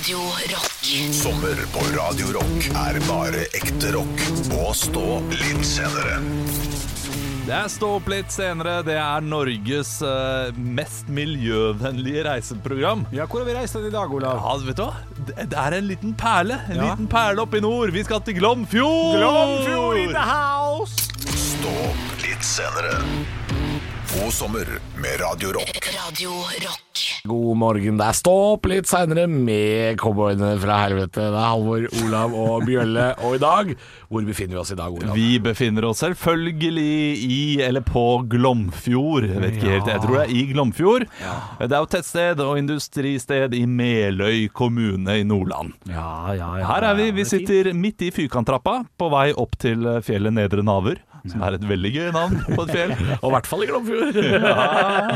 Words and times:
Radio 0.00 0.18
Rock. 0.48 1.12
Sommer 1.12 1.58
på 1.72 1.80
Radio 2.00 2.26
Rock 2.32 2.66
er 2.72 2.96
bare 3.04 3.42
ekte 3.58 3.90
rock. 3.92 4.22
Og 4.56 4.70
stå 4.78 5.02
litt 5.34 5.60
senere. 5.68 6.14
Det 7.44 7.52
er 7.52 7.68
Stå 7.68 7.90
opp 7.98 8.08
litt 8.08 8.32
senere. 8.32 8.78
Det 8.86 8.96
er 8.96 9.20
Norges 9.26 9.90
eh, 10.06 10.56
mest 10.56 11.10
miljøvennlige 11.12 12.24
reiseprogram. 12.30 13.04
Ja, 13.12 13.26
hvor 13.28 13.42
har 13.44 13.50
vi 13.50 13.58
reist 13.58 13.76
i 13.76 13.92
dag, 13.92 14.08
Olav? 14.16 14.40
Ja, 14.40 14.54
vet 14.70 14.80
du 14.80 14.86
hva? 14.86 14.94
Det 15.34 15.48
det 15.52 15.60
er 15.66 15.76
en 15.82 15.90
liten 15.90 16.16
perle. 16.16 16.56
En 16.70 16.80
Ja. 16.80 16.88
liten 16.94 17.10
perle 17.12 17.44
oppe 17.44 17.60
i 17.60 17.64
nord. 17.66 17.92
Vi 17.92 18.04
skal 18.08 18.24
til 18.24 18.38
Glomfjord! 18.40 19.18
Glomfjord 19.20 20.00
in 20.06 20.16
the 20.16 20.24
house! 20.32 21.10
Stå 21.36 21.76
opp 21.90 22.24
litt 22.24 22.40
senere. 22.46 22.96
God 24.16 24.32
sommer 24.32 24.78
med 25.00 25.20
Radio 25.20 25.48
Rock. 25.52 25.88
Radio 25.94 26.30
Rock. 26.30 26.98
God 27.24 27.56
morgen. 27.56 27.96
Det 27.96 28.04
er 28.04 28.16
Stå 28.16 28.32
opp 28.54 28.66
litt 28.68 28.88
seinere 28.90 29.24
med 29.30 29.96
cowboyene 30.00 30.50
fra 30.60 30.76
helvete. 30.82 31.22
Det 31.32 31.38
er 31.40 31.46
Halvor, 31.48 31.86
Olav 32.02 32.34
og 32.36 32.66
Bjølle. 32.68 33.06
Og 33.24 33.36
i 33.38 33.40
dag 33.40 33.72
Hvor 34.10 34.26
befinner 34.26 34.56
vi 34.56 34.60
oss 34.60 34.72
i 34.74 34.78
dag, 34.78 34.92
Olav? 34.92 35.14
Vi 35.16 35.38
befinner 35.40 35.86
oss 35.88 36.02
selvfølgelig 36.04 36.84
i, 37.24 37.40
eller 37.64 37.84
på 37.86 38.04
Glomfjord. 38.28 39.28
Jeg 39.30 39.40
vet 39.44 39.58
ikke 39.58 39.74
helt, 39.76 39.92
jeg 39.94 40.04
tror 40.04 40.16
det 40.18 40.24
er 40.26 40.34
i 40.36 40.44
Glomfjord. 40.52 41.06
Det 41.60 41.70
er 41.70 41.76
jo 41.78 41.90
tettsted 41.94 42.44
og 42.44 42.58
industristed 42.60 43.56
i 43.56 43.64
Meløy 43.70 44.48
kommune 44.52 45.20
i 45.20 45.24
Nordland. 45.24 45.76
Ja, 45.88 46.34
ja, 46.34 46.50
ja. 46.60 46.66
Her 46.74 46.90
er 46.90 46.98
vi. 46.98 47.10
Vi 47.20 47.28
sitter 47.28 47.72
midt 47.76 48.02
i 48.04 48.10
Fyrkanttrappa 48.14 48.82
på 49.00 49.12
vei 49.14 49.30
opp 49.32 49.56
til 49.62 49.86
fjellet 50.04 50.36
Nedre 50.36 50.66
Naver. 50.66 51.00
Som 51.28 51.42
er 51.44 51.56
et 51.56 51.66
veldig 51.68 51.90
gøy 51.94 52.10
navn 52.14 52.38
på 52.46 52.64
et 52.64 52.72
fjell. 52.74 52.94
Og 53.22 53.26
i 53.28 53.32
hvert 53.34 53.50
fall 53.50 53.64
i 53.64 53.70
Glomfjord. 53.70 54.20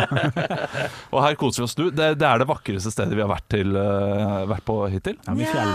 Og 1.14 1.22
her 1.24 1.38
koser 1.40 1.62
vi 1.62 1.68
oss. 1.68 1.76
Du, 1.78 1.86
det, 1.90 2.10
det 2.20 2.28
er 2.28 2.42
det 2.42 2.48
vakreste 2.50 2.92
stedet 2.94 3.16
vi 3.16 3.24
har 3.24 3.30
vært, 3.30 3.46
til, 3.54 3.72
uh, 3.76 4.44
vært 4.50 4.66
på 4.68 4.80
hittil. 4.92 5.16
Ja, 5.24 5.36
med 5.38 5.48
fjell 5.52 5.72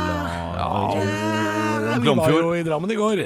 og 0.60 2.04
Vi 2.04 2.20
var 2.22 2.36
jo 2.36 2.54
i 2.58 2.68
Drammen 2.68 2.94
i 2.94 3.00
går. 3.00 3.26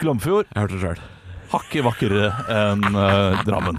Glomfjord 0.00 0.46
Jeg 0.48 0.62
hørte 0.64 0.76
det 0.76 0.84
sjøl. 0.84 1.08
Hakket 1.50 1.84
vakrere 1.84 2.30
enn 2.50 2.84
uh, 2.94 3.40
Drammen. 3.46 3.78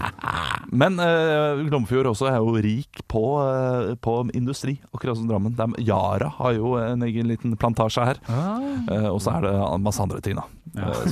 Men 0.72 1.00
uh, 1.00 1.60
Glomfjord 1.68 2.12
også 2.12 2.30
er 2.32 2.40
jo 2.40 2.56
rik 2.64 3.02
på, 3.12 3.24
uh, 3.40 3.94
på 4.02 4.16
industri, 4.38 4.78
akkurat 4.92 5.20
som 5.20 5.28
Drammen. 5.30 5.56
Er, 5.56 5.76
Yara 5.88 6.32
har 6.38 6.56
jo 6.58 6.76
en 6.80 7.04
egen 7.08 7.30
liten 7.32 7.56
plantasje 7.60 8.06
her. 8.12 8.22
Eh, 8.32 9.08
og 9.12 9.20
så 9.24 9.38
er 9.38 9.46
det 9.46 9.54
masse 9.84 10.02
andre 10.04 10.22
ting, 10.24 10.40
da. 10.40 10.46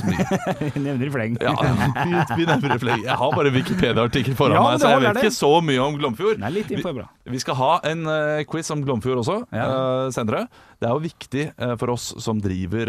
som. 0.00 0.10
Nevner 0.84 1.06
i 1.06 1.10
fleng. 1.12 1.36
Ja, 1.40 1.54
vi, 1.60 2.14
vi 2.40 2.46
nevner 2.48 2.74
i 2.76 2.80
fleng. 2.82 3.04
Jeg 3.04 3.18
har 3.20 3.36
bare 3.36 3.52
Wikipedia-artikkel 3.54 4.36
foran 4.38 4.56
Ja, 4.58 4.64
meg, 4.66 4.80
så 4.82 4.92
jeg 4.94 5.04
vet 5.04 5.20
ikke 5.22 5.36
så 5.36 5.52
mye 5.64 5.84
om 5.84 5.98
Glomfjord. 6.00 6.40
Nei, 6.42 6.52
litt 6.60 6.72
info 6.74 6.92
er 6.92 6.98
bra. 7.02 7.06
Vi 7.30 7.40
skal 7.42 7.58
ha 7.60 7.70
en 7.90 8.04
quiz 8.50 8.72
om 8.74 8.84
Glomfjord 8.84 9.22
også 9.22 9.38
Ja. 9.54 9.68
senere. 10.14 10.46
Det 10.80 10.88
er 10.88 10.96
jo 10.96 11.02
viktig 11.04 11.42
for 11.80 11.92
oss 11.92 12.06
som 12.24 12.40
driver 12.40 12.88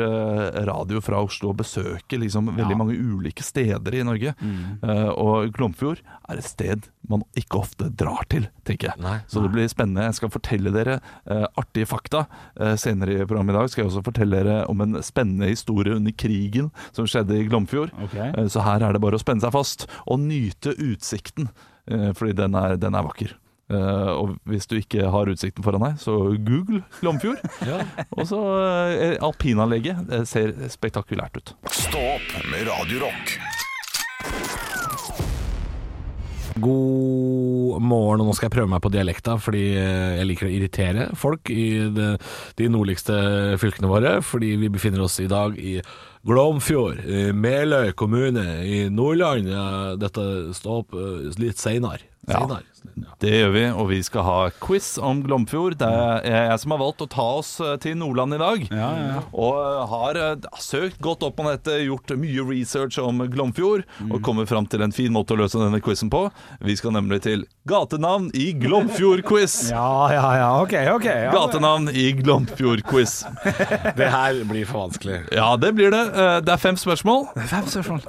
radio 0.67 1.01
fra 1.03 1.19
Oslo 1.21 1.51
å 1.51 1.57
besøke 1.59 2.19
liksom 2.19 2.53
veldig 2.55 2.77
mange 2.79 2.95
ulike 2.95 3.43
steder 3.43 3.60
i 3.69 4.05
Norge. 4.07 4.33
Mm. 4.39 4.79
Eh, 4.81 5.09
og 5.11 5.51
Glomfjord 5.55 6.01
er 6.29 6.39
et 6.39 6.47
sted 6.47 6.87
man 7.11 7.23
ikke 7.35 7.59
ofte 7.59 7.89
drar 7.97 8.23
til, 8.31 8.45
tenker 8.67 8.91
jeg. 8.91 9.01
Nei. 9.03 9.17
Så 9.27 9.43
det 9.43 9.51
blir 9.53 9.67
spennende. 9.71 10.05
Jeg 10.07 10.19
skal 10.19 10.31
fortelle 10.31 10.71
dere 10.73 10.99
eh, 11.25 11.45
artige 11.59 11.89
fakta. 11.89 12.25
Eh, 12.55 12.77
senere 12.79 13.17
i 13.17 13.27
programmet 13.27 13.55
i 13.55 13.59
dag 13.59 13.71
skal 13.73 13.83
jeg 13.83 13.91
også 13.91 14.05
fortelle 14.07 14.39
dere 14.39 14.61
om 14.71 14.85
en 14.85 15.01
spennende 15.05 15.51
historie 15.51 15.97
under 15.97 16.15
krigen 16.15 16.71
som 16.95 17.09
skjedde 17.09 17.39
i 17.39 17.47
Glomfjord. 17.49 17.91
Okay. 18.07 18.31
Så 18.51 18.63
her 18.65 18.85
er 18.85 18.95
det 18.95 19.03
bare 19.03 19.19
å 19.19 19.23
spenne 19.23 19.43
seg 19.43 19.53
fast 19.55 19.87
og 20.05 20.21
nyte 20.23 20.75
utsikten, 20.77 21.49
fordi 22.15 22.35
den 22.37 22.55
er, 22.55 22.77
den 22.79 22.95
er 22.95 23.03
vakker. 23.03 23.33
Uh, 23.71 24.11
og 24.19 24.33
hvis 24.49 24.67
du 24.67 24.75
ikke 24.75 25.07
har 25.13 25.31
utsikten 25.31 25.63
foran 25.63 25.85
deg, 25.85 25.99
så 26.01 26.17
google 26.35 26.81
Glomfjord. 26.99 27.39
Og 28.17 28.25
så 28.27 28.41
uh, 28.41 29.15
alpinanlegget. 29.23 30.03
Det 30.09 30.25
ser 30.27 30.53
spektakulært 30.73 31.39
ut. 31.39 31.55
Stopp 31.71 32.35
med 32.51 32.67
Radio 32.67 33.05
Rock. 33.05 33.50
God 36.61 37.81
morgen, 37.81 38.21
og 38.21 38.27
nå 38.27 38.35
skal 38.35 38.49
jeg 38.49 38.55
prøve 38.57 38.69
meg 38.69 38.83
på 38.83 38.91
dialekta, 38.93 39.37
fordi 39.41 39.63
jeg 39.71 40.27
liker 40.27 40.49
å 40.49 40.51
irritere 40.51 41.07
folk 41.17 41.49
i 41.53 41.65
det, 41.95 42.11
de 42.59 42.69
nordligste 42.69 43.15
fylkene 43.61 43.89
våre. 43.89 44.13
Fordi 44.25 44.53
vi 44.61 44.69
befinner 44.73 45.05
oss 45.05 45.17
i 45.23 45.29
dag 45.31 45.57
i 45.57 45.79
Glomfjord, 46.27 47.01
i 47.07 47.31
Meløy 47.33 47.95
kommune 47.97 48.61
i 48.67 48.83
Nordland. 48.93 49.49
Dette 50.01 50.27
står 50.57 50.83
opp 50.83 50.97
eh, 50.97 51.29
litt 51.41 51.61
seinere. 51.61 52.10
Ja. 52.29 52.43
Det 53.21 53.29
gjør 53.29 53.51
vi, 53.53 53.61
og 53.77 53.87
vi 53.91 53.97
skal 54.05 54.23
ha 54.25 54.37
quiz 54.61 54.95
om 55.01 55.19
Glomfjord. 55.25 55.75
Det 55.77 55.87
er 56.25 56.47
jeg 56.49 56.59
som 56.63 56.73
har 56.73 56.79
valgt 56.81 57.03
å 57.05 57.07
ta 57.09 57.25
oss 57.39 57.51
eh, 57.61 57.75
til 57.81 57.93
Nordland 57.99 58.33
i 58.33 58.39
dag. 58.41 58.63
Ja, 58.73 58.87
ja. 58.97 59.19
Og 59.37 59.57
eh, 59.61 59.81
har 59.91 60.17
eh, 60.21 60.47
søkt 60.61 60.97
godt 61.05 61.21
opp 61.27 61.35
på 61.37 61.45
nettet, 61.45 61.83
gjort 61.85 62.13
mye 62.17 62.45
research 62.49 62.97
om 63.01 63.21
Glomfjord, 63.29 63.85
Mm. 64.01 64.11
og 64.15 64.21
kommet 64.25 64.49
fram 64.49 64.65
til 64.69 64.81
en 64.81 64.93
fin 64.95 65.11
måte 65.13 65.35
å 65.35 65.37
løse 65.37 65.59
denne 65.61 65.77
quizen 65.83 66.09
på. 66.09 66.23
Vi 66.65 66.73
skal 66.79 66.93
nemlig 66.95 67.19
til 67.25 67.43
gatenavn 67.69 68.29
i 68.37 68.47
Glomfjord-quiz. 68.57 69.57
Ja, 69.75 70.09
ja, 70.13 70.25
ja. 70.39 70.49
Ok, 70.63 70.73
ok. 70.95 71.07
Gatenavn 71.35 71.89
i 71.93 72.07
Glomfjord-quiz. 72.17 73.13
Det 73.99 74.09
her 74.13 74.41
blir 74.49 74.65
for 74.69 74.87
vanskelig. 74.87 75.19
Ja, 75.35 75.51
det 75.61 75.73
blir 75.77 75.93
det. 75.93 76.01
Det 76.47 76.53
er 76.55 76.61
fem 76.61 76.77
spørsmål. 76.81 77.27
Fem 77.51 77.67
spørsmål. 77.69 78.01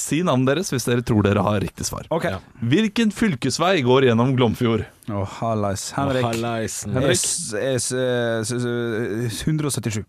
Si 0.00 0.20
navnet 0.26 0.52
deres 0.52 0.72
hvis 0.74 0.86
dere 0.88 1.04
tror 1.06 1.24
dere 1.26 1.44
har 1.46 1.60
riktig 1.64 1.86
svar. 1.88 2.06
Ok. 2.14 2.28
Hvilken 2.60 3.12
fylkesvei 3.26 3.80
går 3.86 4.06
gjennom 4.10 4.34
Glomfjord? 4.38 4.84
Å, 5.10 5.22
hallais. 5.40 5.88
Henrik. 5.96 6.26
Henrik? 6.30 7.10
S, 7.16 7.52
S, 7.58 7.90
S, 7.92 8.52
S, 8.54 9.40
177. 9.46 10.04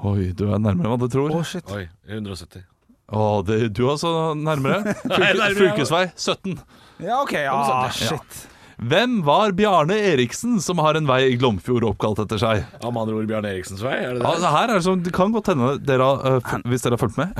Oi, 0.00 0.30
du 0.36 0.46
er 0.52 0.60
nærmere 0.62 0.92
hva 0.94 1.00
du 1.02 1.08
tror. 1.12 1.32
Å, 1.36 1.42
shit. 1.44 1.66
Oi, 1.76 1.86
170. 2.08 2.62
Å, 3.10 3.24
det, 3.44 3.56
du 3.74 3.82
er 3.86 3.90
altså 3.96 4.12
nærmere. 4.38 4.94
Fylke, 5.10 5.50
fylkesvei 5.58 6.04
17. 6.14 6.54
Ja, 7.02 7.18
ok. 7.24 7.34
Ja, 7.42 7.58
shit. 7.96 8.46
Hvem 8.80 9.18
var 9.26 9.52
Bjarne 9.52 9.96
Eriksen 10.14 10.54
som 10.64 10.78
har 10.80 10.96
en 10.96 11.04
vei 11.08 11.18
i 11.28 11.36
Glomfjord 11.36 11.84
oppkalt 11.90 12.22
etter 12.22 12.40
seg? 12.40 12.62
Ja, 12.80 12.88
med 12.88 13.02
andre 13.02 13.18
ord 13.18 13.26
Bjarne 13.28 13.50
Eriksens 13.52 13.82
vei, 13.84 13.96
er 14.06 14.14
det 14.14 14.22
det? 14.22 14.28
Altså, 14.30 14.52
her 14.54 14.70
er 14.70 14.78
det 14.78 14.84
sånn, 14.86 15.02
det 15.04 15.12
kan 15.12 15.34
godt 15.34 15.50
hende 15.52 15.74
dere 15.84 16.06
har, 16.06 16.38
f- 16.40 16.62
hvis 16.70 16.86
dere 16.86 16.96
har 16.96 17.02
fulgt 17.02 17.18
med. 17.20 17.34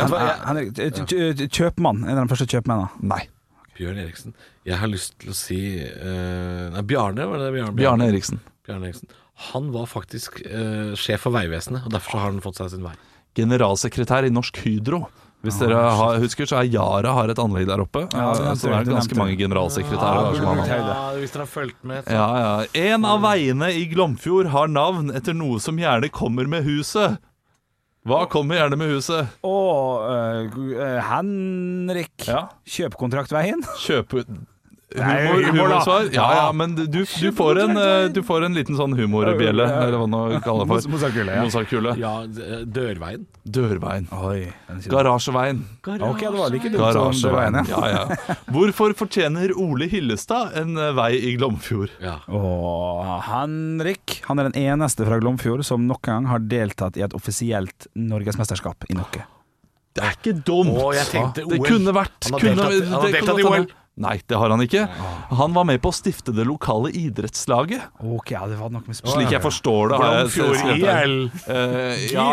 Henrik, 0.44 0.75
kjøpmann. 1.48 2.02
En 2.04 2.19
av 2.20 2.26
de 2.26 2.32
første 2.34 2.48
kjøpmennene. 2.50 2.91
Nei. 3.14 3.22
Bjørn 3.80 4.02
Eriksen. 4.02 4.36
Jeg 4.68 4.76
har 4.82 4.91
lyst 4.92 5.16
til 5.22 5.32
å 5.32 5.36
si 5.36 5.60
uh, 5.80 6.68
Nei, 6.74 6.84
Bjarne, 6.84 7.26
var 7.30 7.41
det 7.41 7.48
det? 7.48 7.54
Bjarne, 7.56 7.76
Bjarne 7.78 8.10
Eriksen. 8.12 8.42
Bjarne 8.68 8.91
Eriksen. 8.91 9.16
Han 9.50 9.70
var 9.72 9.88
faktisk 9.88 10.42
uh, 10.44 10.92
sjef 11.00 11.24
for 11.24 11.34
Vegvesenet, 11.34 11.86
og 11.88 11.94
derfor 11.94 12.16
så 12.16 12.22
har 12.22 12.32
han 12.34 12.44
fått 12.44 12.60
seg 12.60 12.74
sin 12.74 12.84
vei. 12.84 12.92
Generalsekretær 13.38 14.28
i 14.28 14.32
Norsk 14.34 14.60
Hydro. 14.66 15.06
Hvis 15.40 15.56
dere 15.56 15.78
har, 15.96 16.19
husker, 16.20 16.44
så 16.44 16.58
er 16.60 16.69
Yara 16.69 17.14
har 17.16 17.30
et 17.32 17.38
anlegg 17.40 17.64
der 17.70 17.80
oppe. 17.80 18.02
Ja, 18.12 18.26
det 18.36 18.58
så 18.60 18.69
det 18.69 18.74
er 18.76 18.90
ganske 18.90 19.16
mange 19.16 19.38
generalsekretærer. 19.40 20.36
Ja, 20.36 20.96
hvis 21.16 21.32
dere 21.32 21.46
har 21.46 21.48
fulgt 21.48 21.80
med 21.80 22.10
Ja, 22.12 22.26
ja. 22.36 22.50
En 22.76 23.06
av 23.08 23.22
veiene 23.24 23.70
i 23.72 23.86
Glomfjord 23.88 24.50
har 24.52 24.69
navn 24.69 25.08
etter 25.16 25.36
noe 25.36 25.56
som 25.64 25.80
gjerne 25.80 26.12
kommer 26.12 26.50
med 26.50 26.69
huset. 26.69 27.16
Hva 28.09 28.22
kommer 28.33 28.56
gjerne 28.56 28.78
med 28.81 28.94
huset? 28.94 29.28
Å, 29.44 29.56
øh, 30.09 30.55
øh, 30.72 31.00
Henrik. 31.05 32.25
Ja. 32.25 32.47
Kjøpkontraktveien. 32.65 33.61
Kjøpe 33.83 34.25
Humor, 34.90 35.42
humor, 35.46 35.72
Ja, 36.12 36.24
ja, 36.34 36.52
men 36.52 36.74
du, 36.74 36.86
du, 36.86 37.30
får 37.32 37.60
en, 37.62 37.76
eh, 37.78 38.08
du 38.10 38.22
får 38.26 38.42
en 38.48 38.56
liten 38.58 38.74
sånn 38.74 38.96
humorbjelle, 38.98 39.62
eller 39.70 39.94
hva 40.00 40.08
man 40.10 40.40
kaller 40.42 40.66
det 40.66 40.72
for. 40.72 40.88
Mozartkule, 40.96 41.36
ja. 41.36 41.44
Mozartkule. 41.46 41.92
Ja, 42.00 42.14
Dørveien. 42.66 43.22
Dørveien. 43.46 44.08
Oi. 44.18 44.48
Garasjeveien. 44.90 45.62
Ok, 45.86 46.24
det 46.26 46.32
var 46.34 46.50
like 46.50 46.72
dumt 46.74 46.82
Garasjeveien. 46.82 47.60
Ja. 47.70 47.80
Ja, 47.86 48.04
ja. 48.10 48.36
Hvorfor 48.50 48.96
fortjener 48.98 49.54
Ole 49.54 49.86
Hillestad 49.92 50.58
en 50.58 50.74
eh, 50.76 50.90
vei 50.98 51.12
i 51.30 51.36
Glomfjord? 51.38 51.94
Ja. 52.02 52.18
Og 52.26 53.14
Henrik 53.30 54.20
Han 54.26 54.42
er 54.42 54.50
den 54.50 54.58
eneste 54.58 55.06
fra 55.06 55.20
Glomfjord 55.22 55.62
som 55.66 55.86
noen 55.86 56.02
gang 56.02 56.26
har 56.32 56.43
deltatt 56.50 56.98
i 56.98 57.06
et 57.06 57.14
offisielt 57.14 57.86
norgesmesterskap 57.94 58.90
i 58.90 58.98
noe. 58.98 59.22
Det 59.94 60.04
er 60.06 60.14
ikke 60.19 60.32
dumt! 60.46 60.70
Å, 60.78 60.90
jeg 60.94 61.08
tenkte 61.10 61.43
Det 61.50 61.58
OL. 61.58 61.66
kunne 61.66 61.93
vært 61.96 62.26
Han 62.28 62.34
har 62.36 62.43
kunne, 62.44 62.54
deltatt- 62.54 62.90
han 62.90 62.93
har 62.94 63.06
det 63.06 63.14
deltatt 63.16 63.40
i 63.40 63.46
OL. 63.48 63.70
Nei, 64.00 64.14
det 64.31 64.37
har 64.38 64.48
han 64.48 64.62
ikke. 64.64 64.84
Han 65.37 65.52
var 65.52 65.66
med 65.69 65.81
på 65.82 65.90
å 65.90 65.94
stifte 65.94 66.32
det 66.32 66.46
lokale 66.48 66.88
idrettslaget. 66.96 67.98
Ok, 68.00 68.31
ja, 68.32 68.46
det 68.48 68.56
var 68.56 68.70
nok 68.72 68.87
med 68.88 68.96
spørsmål. 68.96 69.19
Slik 69.19 69.34
jeg 69.34 69.42
forstår 69.44 69.92
det. 69.92 69.98
Glomfjord. 70.00 70.78
IL. 70.78 71.16
Eh, 71.44 72.04
ja, 72.14 72.28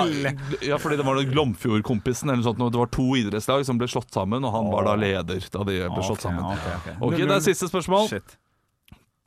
ja, 0.63 0.79
fordi 0.79 0.99
det 1.01 1.07
var 1.09 1.19
Glomfjord-kompisen 1.33 2.31
eller 2.31 2.39
noe 2.39 2.47
sånt. 2.47 2.63
Det 2.71 2.79
var 2.79 2.91
to 2.93 3.09
idrettslag 3.19 3.65
som 3.67 3.81
ble 3.81 3.89
slått 3.91 4.15
sammen, 4.15 4.45
og 4.47 4.55
han 4.55 4.71
var 4.71 4.87
da 4.87 4.95
leder 5.01 5.43
da 5.57 5.65
de 5.67 5.79
ble 5.89 6.07
slått 6.07 6.23
sammen. 6.23 6.45
Ok, 6.53 6.67
ok. 6.77 6.89
Ok, 7.09 7.19
det 7.25 7.35
er 7.35 7.45
siste 7.49 7.67
spørsmål. 7.73 8.07
Shit. 8.13 8.37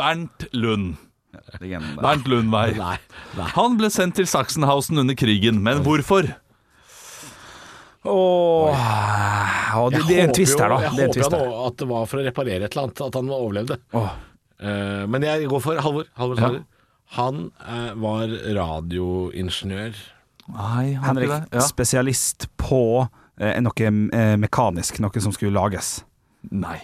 Bernt 0.01 0.47
Lund. 0.57 0.95
Bernt 2.01 2.31
Lundvei. 2.31 2.73
Han 3.59 3.77
ble 3.79 3.91
sendt 3.93 4.17
til 4.17 4.27
Sachsenhausen 4.31 5.03
under 5.03 5.19
krigen, 5.19 5.61
men 5.67 5.85
hvorfor? 5.85 6.31
Åh, 8.09 8.73
ja, 9.71 9.85
det, 9.95 10.03
det 10.09 10.19
er 10.19 10.29
en 10.29 10.35
twist 10.37 10.61
her, 10.61 10.73
da. 10.73 10.81
Jeg 10.85 10.91
er 10.91 11.09
håper 11.09 11.23
jo 11.23 11.31
nå 11.33 11.63
at 11.67 11.79
det 11.81 11.89
var 11.91 12.11
for 12.11 12.21
å 12.21 12.27
reparere 12.27 12.67
et 12.67 12.75
eller 12.75 12.89
annet, 12.89 13.03
at 13.07 13.19
han 13.19 13.33
overlevde. 13.37 13.79
Oh. 13.97 14.11
Uh, 14.61 15.05
men 15.09 15.25
jeg 15.25 15.49
går 15.51 15.65
for 15.65 15.81
Halvor. 15.81 16.11
Halvor 16.21 16.45
Ja. 16.45 16.53
Han 17.17 17.49
uh, 17.59 17.91
var 17.99 18.31
radioingeniør. 18.55 19.97
Nei, 20.51 20.93
han 20.95 21.09
Henrik. 21.09 21.33
Ja. 21.51 21.65
spesialist 21.67 22.47
på 22.61 22.83
uh, 23.07 23.57
noe 23.65 23.91
mekanisk, 24.39 25.01
noe 25.03 25.23
som 25.23 25.35
skulle 25.35 25.55
lages. 25.57 26.01
Nei. 26.49 26.79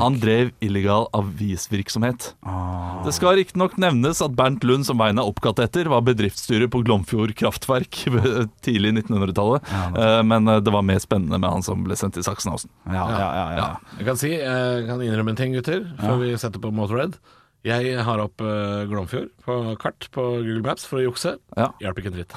Han 0.00 0.16
drev 0.20 0.50
illegal 0.64 1.06
avisvirksomhet. 1.14 2.32
Ah. 2.42 3.04
Det 3.06 3.12
skal 3.14 3.36
riktignok 3.38 3.76
nevnes 3.78 4.18
at 4.24 4.34
Bernt 4.36 4.64
Lund, 4.66 4.84
som 4.88 4.98
veien 4.98 5.18
er 5.22 5.28
oppkalt 5.30 5.60
etter, 5.62 5.86
var 5.92 6.02
bedriftsstyrer 6.08 6.66
på 6.72 6.82
Glomfjord 6.86 7.30
kraftverk 7.38 8.00
tidlig 8.66 8.90
i 8.90 8.96
1900-tallet. 8.98 9.62
Ja, 9.70 9.84
Eh, 9.96 10.22
Men 10.26 10.48
eh, 10.50 10.58
det 10.60 10.72
var 10.74 10.82
mer 10.82 10.98
spennende 10.98 11.38
med 11.38 11.50
han 11.50 11.62
som 11.62 11.84
ble 11.86 11.94
sendt 11.96 12.14
til 12.18 12.24
Sachsenhausen. 12.26 12.70
Ja, 12.90 13.06
ja, 13.14 13.28
ja, 13.38 13.46
ja. 13.56 13.68
Jeg 14.00 14.06
kan 14.10 14.18
si, 14.20 14.30
jeg 14.34 14.86
kan 14.90 15.00
innrømme 15.06 15.30
en 15.36 15.38
ting, 15.38 15.54
gutter, 15.56 15.86
før 16.02 16.18
vi 16.24 16.34
setter 16.42 16.60
på 16.62 16.72
Motorhead. 16.74 17.14
Jeg 17.66 17.96
har 18.06 18.20
opp 18.22 18.38
uh, 18.46 18.84
Glomfjord 18.86 19.30
på 19.42 19.54
kart 19.82 20.06
på 20.14 20.22
Google 20.44 20.62
Maps 20.62 20.84
for 20.86 21.00
å 21.00 21.06
jukse. 21.08 21.32
Ja. 21.58 21.72
Hjelper 21.82 22.00
ikke 22.04 22.12
en 22.12 22.18
dritt. 22.20 22.32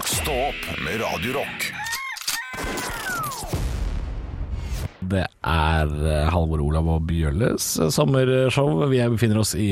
Stå 0.06 0.36
opp 0.50 0.62
med 0.84 1.00
Radio 1.02 1.32
Rock. 1.40 1.70
Det 5.10 5.22
er 5.26 5.90
eh, 6.10 6.28
Halvor 6.32 6.62
Olav 6.64 6.88
og 6.96 7.06
Bjørles 7.08 7.66
eh, 7.82 7.90
sommershow. 7.94 8.84
Vi 8.90 9.00
er- 9.02 9.10
befinner 9.12 9.40
oss 9.42 9.54
i, 9.58 9.70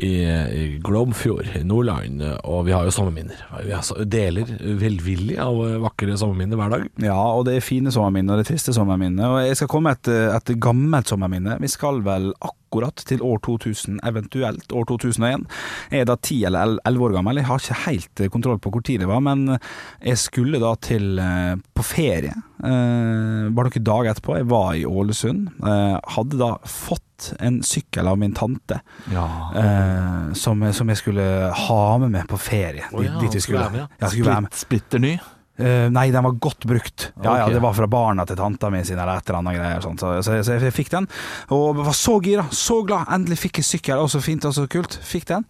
i, 0.00 0.12
i 0.24 0.64
Glomfjord, 0.84 1.48
Nordland, 1.68 2.22
og 2.44 2.64
vi 2.68 2.72
har 2.76 2.86
jo 2.88 2.94
sommerminner. 2.94 3.42
Vi 3.66 4.04
deler 4.12 4.54
velvillig 4.80 5.36
av 5.42 5.60
eh, 5.66 5.76
vakre 5.84 6.16
sommerminner 6.20 6.60
hver 6.60 6.74
dag. 6.76 6.86
Ja, 7.06 7.18
og 7.36 7.44
det 7.48 7.58
er 7.58 7.66
fine 7.66 7.92
sommerminner, 7.94 8.34
og 8.34 8.40
det 8.40 8.48
er 8.48 8.52
triste 8.54 8.74
sommerminner. 8.76 9.28
Og 9.36 9.44
jeg 9.48 9.60
skal 9.60 9.70
komme 9.72 9.92
med 9.92 10.00
et, 10.10 10.14
et 10.40 10.56
gammelt 10.62 11.10
sommerminne. 11.12 11.58
Vi 11.60 11.70
skal 11.72 12.00
vel 12.06 12.32
akkurat 12.38 12.56
til 13.04 13.22
år 13.26 13.40
2000, 13.46 14.00
eventuelt 14.06 14.72
år 14.72 14.84
2001. 14.86 15.46
Jeg 15.90 16.00
er 16.00 16.04
da 16.10 16.16
10 16.16 16.44
eller 16.46 16.78
11 16.86 17.04
år 17.06 17.16
gammel. 17.18 17.40
Jeg 17.40 17.46
har 17.46 17.58
ikke 17.58 17.80
helt 17.86 18.22
kontroll 18.30 18.58
på 18.62 18.70
hvor 18.70 18.84
tid 18.86 19.00
det 19.00 19.08
var, 19.10 19.20
men 19.20 19.58
jeg 20.02 20.18
skulle 20.18 20.60
da 20.62 20.74
til 20.80 21.18
eh, 21.18 21.56
på 21.74 21.82
ferie. 21.86 22.34
Eh, 22.60 23.48
bare 23.50 23.70
noen 23.70 23.86
dager 23.86 24.12
etterpå. 24.12 24.36
Jeg 24.40 24.50
var 24.50 24.74
i 24.78 24.84
Ålesund. 24.86 25.48
Eh, 25.64 25.98
hadde 26.16 26.40
da 26.40 26.54
fått 26.68 27.32
en 27.40 27.60
sykkel 27.66 28.08
av 28.08 28.16
min 28.20 28.32
tante. 28.36 28.80
Eh, 29.10 30.32
som, 30.38 30.62
som 30.72 30.88
jeg 30.88 31.02
skulle 31.02 31.26
ha 31.66 31.82
med 31.98 32.14
meg 32.14 32.30
på 32.30 32.38
ferie. 32.40 32.86
Oh, 32.94 33.04
ja, 33.04 33.18
dit 33.20 33.34
vi 33.36 33.42
skulle 33.44 33.66
være 33.66 33.76
med, 33.76 33.84
ja. 33.84 33.90
Ja. 34.00 34.14
Splitt, 34.14 34.62
splitter 34.64 35.02
ny. 35.02 35.14
Eh, 35.60 35.86
nei, 35.92 36.06
den 36.14 36.24
var 36.26 36.36
godt 36.42 36.66
brukt. 36.68 37.10
Ja, 37.22 37.36
ja, 37.42 37.48
Det 37.52 37.62
var 37.62 37.74
fra 37.76 37.88
barna 37.90 38.26
til 38.28 38.38
tanta 38.40 38.70
mi 38.72 38.82
sine 38.86 39.02
eller 39.04 39.20
et 39.20 39.28
eller 39.28 39.40
annet 39.42 39.58
greier. 39.58 39.84
Sånt. 39.84 40.00
Så, 40.00 40.12
så, 40.26 40.38
så 40.46 40.58
jeg 40.58 40.76
fikk 40.76 40.92
den, 40.94 41.08
og 41.56 41.80
var 41.80 41.96
så 41.96 42.18
gira, 42.24 42.46
så 42.54 42.80
glad. 42.86 43.10
Endelig 43.12 43.40
fikk 43.44 43.62
jeg 43.62 43.70
sykkel, 43.70 44.02
og 44.02 44.10
så 44.12 44.22
fint 44.24 44.46
og 44.48 44.56
så 44.56 44.66
kult. 44.70 44.98
Fikk 45.06 45.28
den. 45.32 45.46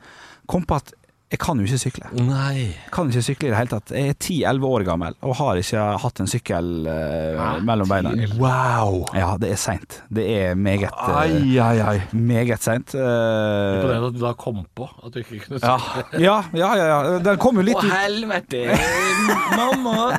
Kom 0.51 0.65
på 0.67 0.81
at 0.81 0.95
jeg 1.31 1.39
kan 1.39 1.61
jo 1.61 1.67
ikke 1.69 1.79
sykle. 1.79 2.09
Nei. 2.27 2.73
Kan 2.91 3.11
ikke 3.13 3.23
sykle 3.23 3.47
i 3.47 3.51
det 3.53 3.59
hele 3.61 3.71
tatt. 3.71 3.93
Jeg 3.95 4.11
er 4.11 4.17
10-11 4.19 4.65
år 4.67 4.85
gammel 4.89 5.15
og 5.23 5.37
har 5.39 5.61
ikke 5.61 5.85
hatt 6.03 6.23
en 6.25 6.31
sykkel 6.31 6.71
eh, 6.91 7.45
mellom 7.69 7.87
beina. 7.93 8.11
Wow! 8.41 9.05
Ja, 9.15 9.29
det 9.39 9.53
er 9.55 9.61
seint. 9.63 10.01
Det 10.11 10.25
er 10.27 10.59
meget, 10.59 10.91
uh, 10.91 11.21
Ai, 11.21 11.55
ai, 11.63 11.77
ai. 11.87 11.95
meget 12.11 12.67
seint. 12.67 12.97
Uh, 12.99 13.79
Imponerende 13.79 14.11
at 14.11 14.19
du 14.19 14.25
da 14.25 14.35
kom 14.43 14.65
på 14.75 14.89
at 14.91 15.15
du 15.15 15.21
ikke 15.23 15.39
kunne 15.45 15.63
sykle. 15.63 16.19
ja, 16.19 16.41
ja, 16.51 16.73
ja, 16.81 16.89
ja. 16.91 17.17
Den 17.23 17.39
kom 17.47 17.63
jo 17.63 17.67
litt 17.71 17.79
Å, 17.79 17.87
helvete, 17.95 18.67
mamma! 19.55 20.11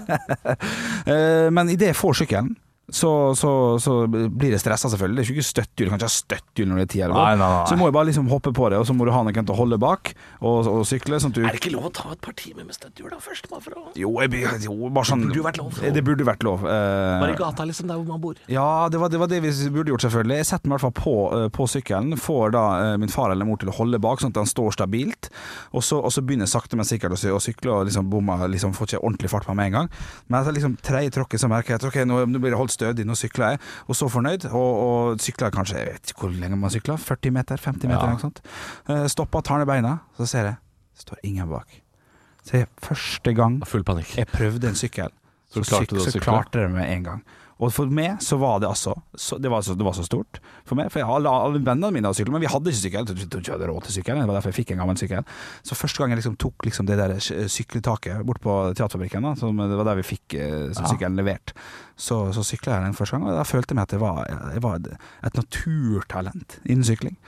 uh, 1.11 1.47
Men 1.59 1.75
idet 1.75 1.91
jeg 1.91 1.99
får 1.99 2.21
sykkelen, 2.23 2.55
så, 2.91 3.09
så, 3.39 3.51
så 3.81 3.93
blir 4.11 4.51
det 4.53 4.59
stressa, 4.61 4.89
selvfølgelig. 4.91 5.17
Det 5.21 5.23
er 5.23 5.31
jo 5.31 5.38
ikke 5.39 5.47
støttehjul. 5.49 5.88
Du 5.88 5.91
kan 5.93 5.99
ikke 6.01 6.09
ha 6.09 6.13
støttehjul 6.15 6.67
når 6.71 6.79
det 6.81 6.85
er 6.85 6.91
ti 6.93 7.01
eller 7.05 7.38
noe. 7.39 7.51
Så 7.69 7.77
må 7.79 7.88
jeg 7.88 7.95
bare 7.95 8.09
liksom 8.11 8.27
hoppe 8.31 8.51
på 8.55 8.69
det, 8.73 8.79
og 8.81 8.88
så 8.89 8.95
må 8.97 9.07
du 9.07 9.11
ha 9.15 9.21
noen 9.23 9.38
til 9.47 9.53
å 9.55 9.57
holde 9.57 9.79
bak 9.81 10.11
og, 10.41 10.67
og 10.71 10.81
sykle. 10.89 11.19
Sånn 11.23 11.31
at 11.33 11.39
du 11.39 11.45
Er 11.47 11.55
det 11.55 11.61
ikke 11.61 11.73
lov 11.75 11.88
å 11.89 11.93
ta 11.95 12.11
et 12.15 12.21
par 12.23 12.35
timer 12.38 12.67
med 12.67 12.75
støttehjul 12.75 13.11
da 13.13 13.19
først? 13.23 13.47
Bare 13.51 13.63
for 13.65 13.77
å 13.79 13.85
Jo, 13.99 14.11
jeg, 14.23 14.43
jo 14.67 14.89
bare 14.91 15.07
sånn 15.11 15.23
Det 15.25 15.31
burde 15.31 15.39
jo 15.41 15.47
vært 15.47 15.61
lov. 15.61 15.79
Det 15.97 16.03
burde 16.09 16.27
vært 16.27 16.45
lov. 16.47 16.65
eh, 16.67 17.21
Bare 17.23 17.35
i 17.35 17.39
gata, 17.39 17.67
liksom, 17.69 17.88
der 17.91 18.01
hvor 18.01 18.09
man 18.11 18.21
bor. 18.23 18.41
Ja, 18.51 18.67
det 18.91 18.99
var, 19.01 19.11
det 19.13 19.21
var 19.21 19.31
det 19.31 19.41
vi 19.45 19.53
burde 19.71 19.94
gjort, 19.94 20.05
selvfølgelig. 20.05 20.39
Jeg 20.41 20.49
setter 20.51 20.71
meg 20.71 20.75
i 20.75 20.81
hvert 20.81 20.87
fall 20.89 20.97
på, 20.99 21.15
eh, 21.39 21.47
på 21.55 21.67
sykkelen. 21.71 22.17
Får 22.19 22.53
da 22.57 22.65
eh, 22.91 22.97
min 23.01 23.11
far 23.13 23.31
eller 23.33 23.47
mor 23.47 23.61
til 23.61 23.71
å 23.71 23.77
holde 23.79 24.01
bak, 24.03 24.21
sånn 24.23 24.35
at 24.35 24.41
han 24.44 24.49
står 24.51 24.75
stabilt. 24.77 25.31
Og 25.71 25.85
så, 25.85 25.99
og 26.01 26.11
så 26.13 26.23
begynner 26.25 26.47
jeg 26.49 26.55
sakte, 26.57 26.79
men 26.79 26.87
sikkert 26.89 27.15
å, 27.15 27.39
sykle, 27.41 27.71
og 27.71 27.87
liksom 27.89 28.09
bomma, 28.11 28.37
liksom 28.51 28.75
får 28.77 28.91
ikke 28.91 29.01
ordentlig 29.05 29.31
fart 29.31 29.47
på 29.47 29.55
meg 29.57 29.71
en 29.71 29.79
gang. 29.79 29.91
Men 30.27 30.41
etter 30.41 30.55
liksom 30.57 30.75
tredje 30.83 31.15
tråkket 31.17 31.41
så 31.45 31.49
merker 31.51 31.75
jeg 31.75 31.81
at 31.81 31.87
ok, 31.89 32.01
nå, 32.09 32.21
nå 32.31 32.41
blir 32.41 32.53
det 32.55 32.59
holdt 32.59 32.75
stødig, 32.81 33.06
nå 33.07 33.16
sykler 33.19 33.54
jeg. 33.54 33.62
Og 33.88 33.95
så 34.01 34.10
fornøyd, 34.12 34.50
og, 34.51 34.72
og 34.88 35.22
sykla 35.24 35.51
kanskje, 35.54 35.78
jeg 35.80 35.94
vet 35.94 36.12
ikke 36.16 36.25
hvor 36.25 36.36
lenge 36.42 36.57
man 36.60 36.74
sykler, 36.74 36.98
40 37.00 37.31
meter, 37.38 37.62
50 37.62 37.88
meter, 37.88 38.01
Ja. 38.01 38.10
eller 38.10 38.18
noe 38.18 38.25
sånt. 38.25 38.42
Stoppa, 39.13 39.42
tar 39.45 39.62
ned 39.62 39.69
beina, 39.69 39.95
så 40.19 40.28
ser 40.33 40.50
jeg, 40.51 40.60
det 40.98 41.06
står 41.06 41.24
ingen 41.30 41.50
bak. 41.54 41.78
Så 42.42 42.57
jeg, 42.57 42.68
første 42.81 43.33
gang 43.38 43.60
jeg 44.18 44.28
prøvde 44.33 44.68
en 44.74 44.75
sykkel, 44.80 45.12
Så 45.51 45.62
så, 45.63 45.78
klarte 45.78 46.00
syk, 46.01 46.16
så 46.16 46.19
klarte 46.24 46.60
det 46.63 46.72
med 46.74 46.89
en 46.89 47.04
gang. 47.06 47.24
Og 47.61 47.69
for 47.75 47.91
meg 47.93 48.21
så 48.25 48.39
var 48.41 48.61
det 48.63 48.69
altså 48.71 48.95
så, 49.13 49.37
det, 49.37 49.51
var 49.53 49.61
så, 49.61 49.75
det 49.77 49.85
var 49.85 49.93
så 49.93 50.05
stort 50.05 50.39
for 50.65 50.79
meg. 50.79 50.89
For 50.89 51.01
jeg, 51.01 51.07
alle, 51.07 51.29
alle 51.29 51.61
vennene 51.61 51.91
mine 51.93 52.09
hadde 52.09 52.17
sykkel, 52.17 52.33
men 52.33 52.41
vi 52.41 52.49
hadde 52.49 52.73
ikke 52.73 52.81
sykkel. 52.81 53.11
Jeg 53.13 53.53
hadde 53.53 53.69
råd 53.69 53.85
til 53.85 53.97
sykkel. 53.99 54.17
Det 54.17 54.25
var 54.31 54.39
derfor 54.39 54.53
jeg 54.53 54.59
fikk 54.63 54.73
en 54.73 54.81
gammel 54.81 54.99
sykkel. 54.99 55.29
Så 55.67 55.77
første 55.77 56.01
gang 56.01 56.15
jeg 56.15 56.21
liksom 56.23 56.39
tok 56.41 56.65
liksom 56.65 56.89
det 56.89 56.97
der 56.97 57.15
sykletaket 57.21 58.25
bort 58.25 58.41
på 58.41 58.57
Teaterfabrikken, 58.73 59.29
da, 59.29 59.35
som, 59.37 59.61
det 59.61 59.77
var 59.77 59.91
der 59.91 60.01
vi 60.01 60.07
fikk 60.09 60.37
ja. 60.39 60.73
sykkelen 60.81 61.19
levert, 61.19 61.53
så, 61.95 62.23
så 62.33 62.43
sykla 62.45 62.79
jeg 62.79 62.89
den 62.89 62.97
første 62.97 63.17
gang. 63.17 63.29
Og 63.29 63.37
da 63.37 63.45
følte 63.45 63.75
jeg 63.75 63.79
meg 63.79 63.89
at 63.89 63.95
jeg 63.97 64.01
var, 64.01 64.23
jeg 64.55 64.65
var 64.65 64.81
et 64.81 65.37
naturtalent 65.37 66.57
innen 66.65 66.87
sykling. 66.87 67.19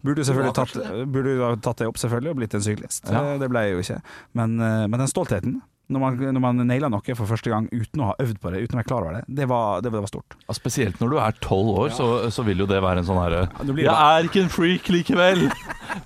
Burde 0.00 0.22
jo 0.22 0.28
selvfølgelig 0.30 0.54
tatt, 0.56 0.78
burde 1.12 1.50
tatt 1.64 1.82
det 1.82 1.90
opp 1.90 1.98
selvfølgelig 2.00 2.32
og 2.32 2.38
blitt 2.38 2.54
en 2.56 2.64
syklist. 2.64 3.10
Ja. 3.10 3.34
Eh, 3.34 3.40
Det 3.42 3.50
ble 3.52 3.66
jeg 3.66 3.74
jo 3.74 3.82
ikke. 3.84 3.98
Men, 4.38 4.56
eh, 4.64 4.86
men 4.86 5.02
den 5.02 5.10
stoltheten 5.10 5.58
når 5.90 6.02
man, 6.02 6.18
når 6.36 6.44
man 6.44 6.62
naila 6.68 6.90
noe 6.92 7.16
for 7.18 7.28
første 7.28 7.50
gang 7.52 7.66
uten 7.72 8.02
å 8.02 8.12
ha 8.12 8.16
øvd 8.22 8.38
på 8.42 8.52
det, 8.54 8.62
uten 8.64 8.78
å 8.78 8.80
være 8.80 8.88
klar 8.88 9.06
over 9.06 9.18
det, 9.18 9.22
det 9.40 9.48
var, 9.50 9.82
det 9.82 9.90
var, 9.90 9.98
det 9.98 10.04
var 10.06 10.12
stort. 10.12 10.36
Ja, 10.46 10.56
spesielt 10.56 11.02
når 11.02 11.12
du 11.12 11.18
er 11.22 11.40
tolv 11.42 11.82
år, 11.84 11.92
så, 11.96 12.08
så 12.32 12.44
vil 12.46 12.62
jo 12.62 12.68
det 12.70 12.80
være 12.84 13.02
en 13.02 13.08
sånn 13.08 13.20
herre 13.20 13.42
Jeg 13.66 13.90
er 13.90 14.30
ikke 14.30 14.44
en 14.44 14.52
freak 14.52 14.90
likevel! 14.94 15.46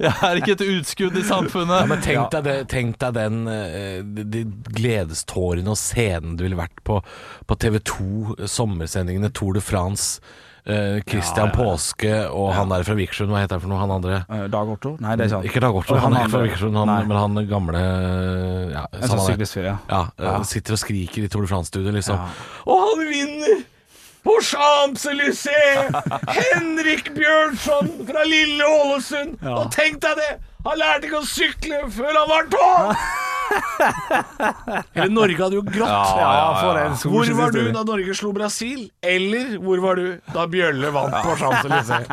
Jeg 0.00 0.14
er 0.25 0.40
ikke 0.40 0.54
et 0.56 0.64
utskudd 0.64 1.19
i 1.20 1.26
samfunnet! 1.28 1.82
Ja, 1.84 1.88
men 1.90 2.00
tenk 2.04 2.32
deg, 2.32 2.46
det, 2.46 2.56
tenk 2.72 2.96
deg 3.02 3.19
den 3.19 3.42
eh, 3.52 4.00
de, 4.00 4.25
de 4.32 4.44
gledestårene 4.78 5.75
og 5.75 5.78
scenen 5.78 6.38
du 6.38 6.46
ville 6.46 6.58
vært 6.58 6.81
på 6.86 7.02
på 7.44 7.56
TV 7.60 7.78
2, 7.84 8.46
sommersendingene 8.48 9.31
Tour 9.34 9.54
de 9.56 9.62
France. 9.64 10.20
Eh, 10.66 11.00
Christian 11.08 11.50
Påske 11.55 12.12
og 12.31 12.52
han 12.56 12.70
der 12.72 12.84
fra 12.87 12.94
Vikersund, 12.99 13.31
hva 13.32 13.43
heter 13.43 13.58
han 13.58 13.64
for 13.64 13.72
noe? 13.72 13.81
Han 13.82 13.93
andre? 13.99 14.22
Eh, 14.28 14.46
Dag 14.52 14.70
Otto? 14.75 14.94
Nei, 15.05 15.16
det 15.20 15.26
er 15.26 15.34
sant. 15.34 15.44
Ikke 15.48 15.60
Dag 15.65 15.77
Otto, 15.77 15.94
Og 15.94 16.00
han, 16.00 16.12
han 16.12 16.20
er 16.22 16.24
ikke 16.24 16.32
fra 16.32 16.41
andre. 16.41 16.48
Vikersund, 16.50 16.81
han, 16.81 16.91
Nei. 16.93 17.05
men 17.10 17.20
han 17.20 17.46
gamle 17.50 17.84
ja, 18.74 18.86
En 18.93 19.05
sånn 19.05 19.12
samme 19.12 19.20
det. 19.20 19.29
syklistfyr, 19.34 19.69
ja. 19.70 19.77
Ja, 19.93 20.03
eh, 20.39 20.43
sitter 20.48 20.77
og 20.79 20.82
skriker 20.84 21.27
i 21.27 21.31
Tour 21.32 21.46
de 21.46 21.53
France-studio, 21.53 21.94
liksom. 21.98 22.34
Og 22.67 22.84
han 22.89 23.06
vinner! 23.10 23.62
På 24.24 24.39
Champs-Élysées! 24.41 25.93
Henrik 26.39 27.10
Bjørnson 27.12 27.91
fra 28.08 28.22
lille 28.24 28.65
Ålesund! 28.65 29.36
Og 29.44 29.69
tenk 29.74 30.00
deg 30.00 30.17
det! 30.22 30.31
Han 30.65 30.79
lærte 30.81 31.10
ikke 31.10 31.20
å 31.20 31.29
sykle 31.29 31.82
før 31.93 32.17
han 32.22 32.31
var 32.31 32.48
tolv! 32.55 32.94
Hele 34.94 35.08
Norge 35.13 35.39
hadde 35.43 35.58
jo 35.58 35.65
grått. 35.67 36.10
for 36.60 36.81
en 36.81 36.96
Hvor 37.03 37.32
var 37.39 37.55
du 37.55 37.63
da 37.74 37.84
Norge 37.86 38.17
slo 38.17 38.32
Brasil? 38.36 38.86
Eller 39.05 39.56
hvor 39.63 39.82
var 39.84 40.01
du 40.01 40.06
da 40.34 40.46
Bjølle 40.51 40.93
vant 40.94 41.17
på 41.24 41.36
Champs-Élysées? 41.41 42.06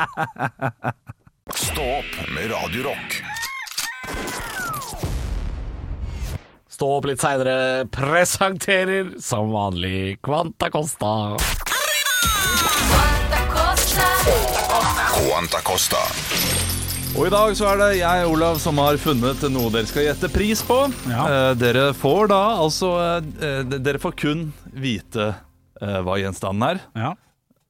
Stå 1.67 1.83
opp 1.99 2.17
med 2.35 2.51
Radio 2.53 2.83
Rock. 2.89 3.21
Stå 6.71 6.87
opp 6.97 7.05
litt 7.09 7.21
seinere 7.21 7.85
presenterer 7.93 9.11
som 9.21 9.51
vanlig 9.53 10.17
Quanta 10.25 10.71
Costa. 10.73 11.13
Quanta 12.89 13.43
Costa. 13.53 14.09
Quanta 15.13 15.61
Costa. 15.67 16.70
Og 17.11 17.27
i 17.27 17.31
dag 17.33 17.51
så 17.59 17.67
er 17.73 17.79
det 17.81 17.87
jeg, 17.99 18.27
Olav, 18.31 18.57
som 18.63 18.79
har 18.81 18.97
funnet 19.01 19.41
noe 19.51 19.71
dere 19.73 19.89
skal 19.89 20.05
gjette 20.07 20.29
pris 20.31 20.61
på. 20.65 20.77
Ja. 21.11 21.23
Eh, 21.27 21.49
dere 21.59 21.89
får 21.97 22.29
da 22.31 22.39
altså 22.63 22.91
eh, 23.43 23.59
Dere 23.83 23.99
får 24.01 24.15
kun 24.21 24.45
vite 24.71 25.27
eh, 25.81 25.97
hva 26.05 26.15
gjenstanden 26.21 26.67
er, 26.69 26.79
Ja. 26.97 27.11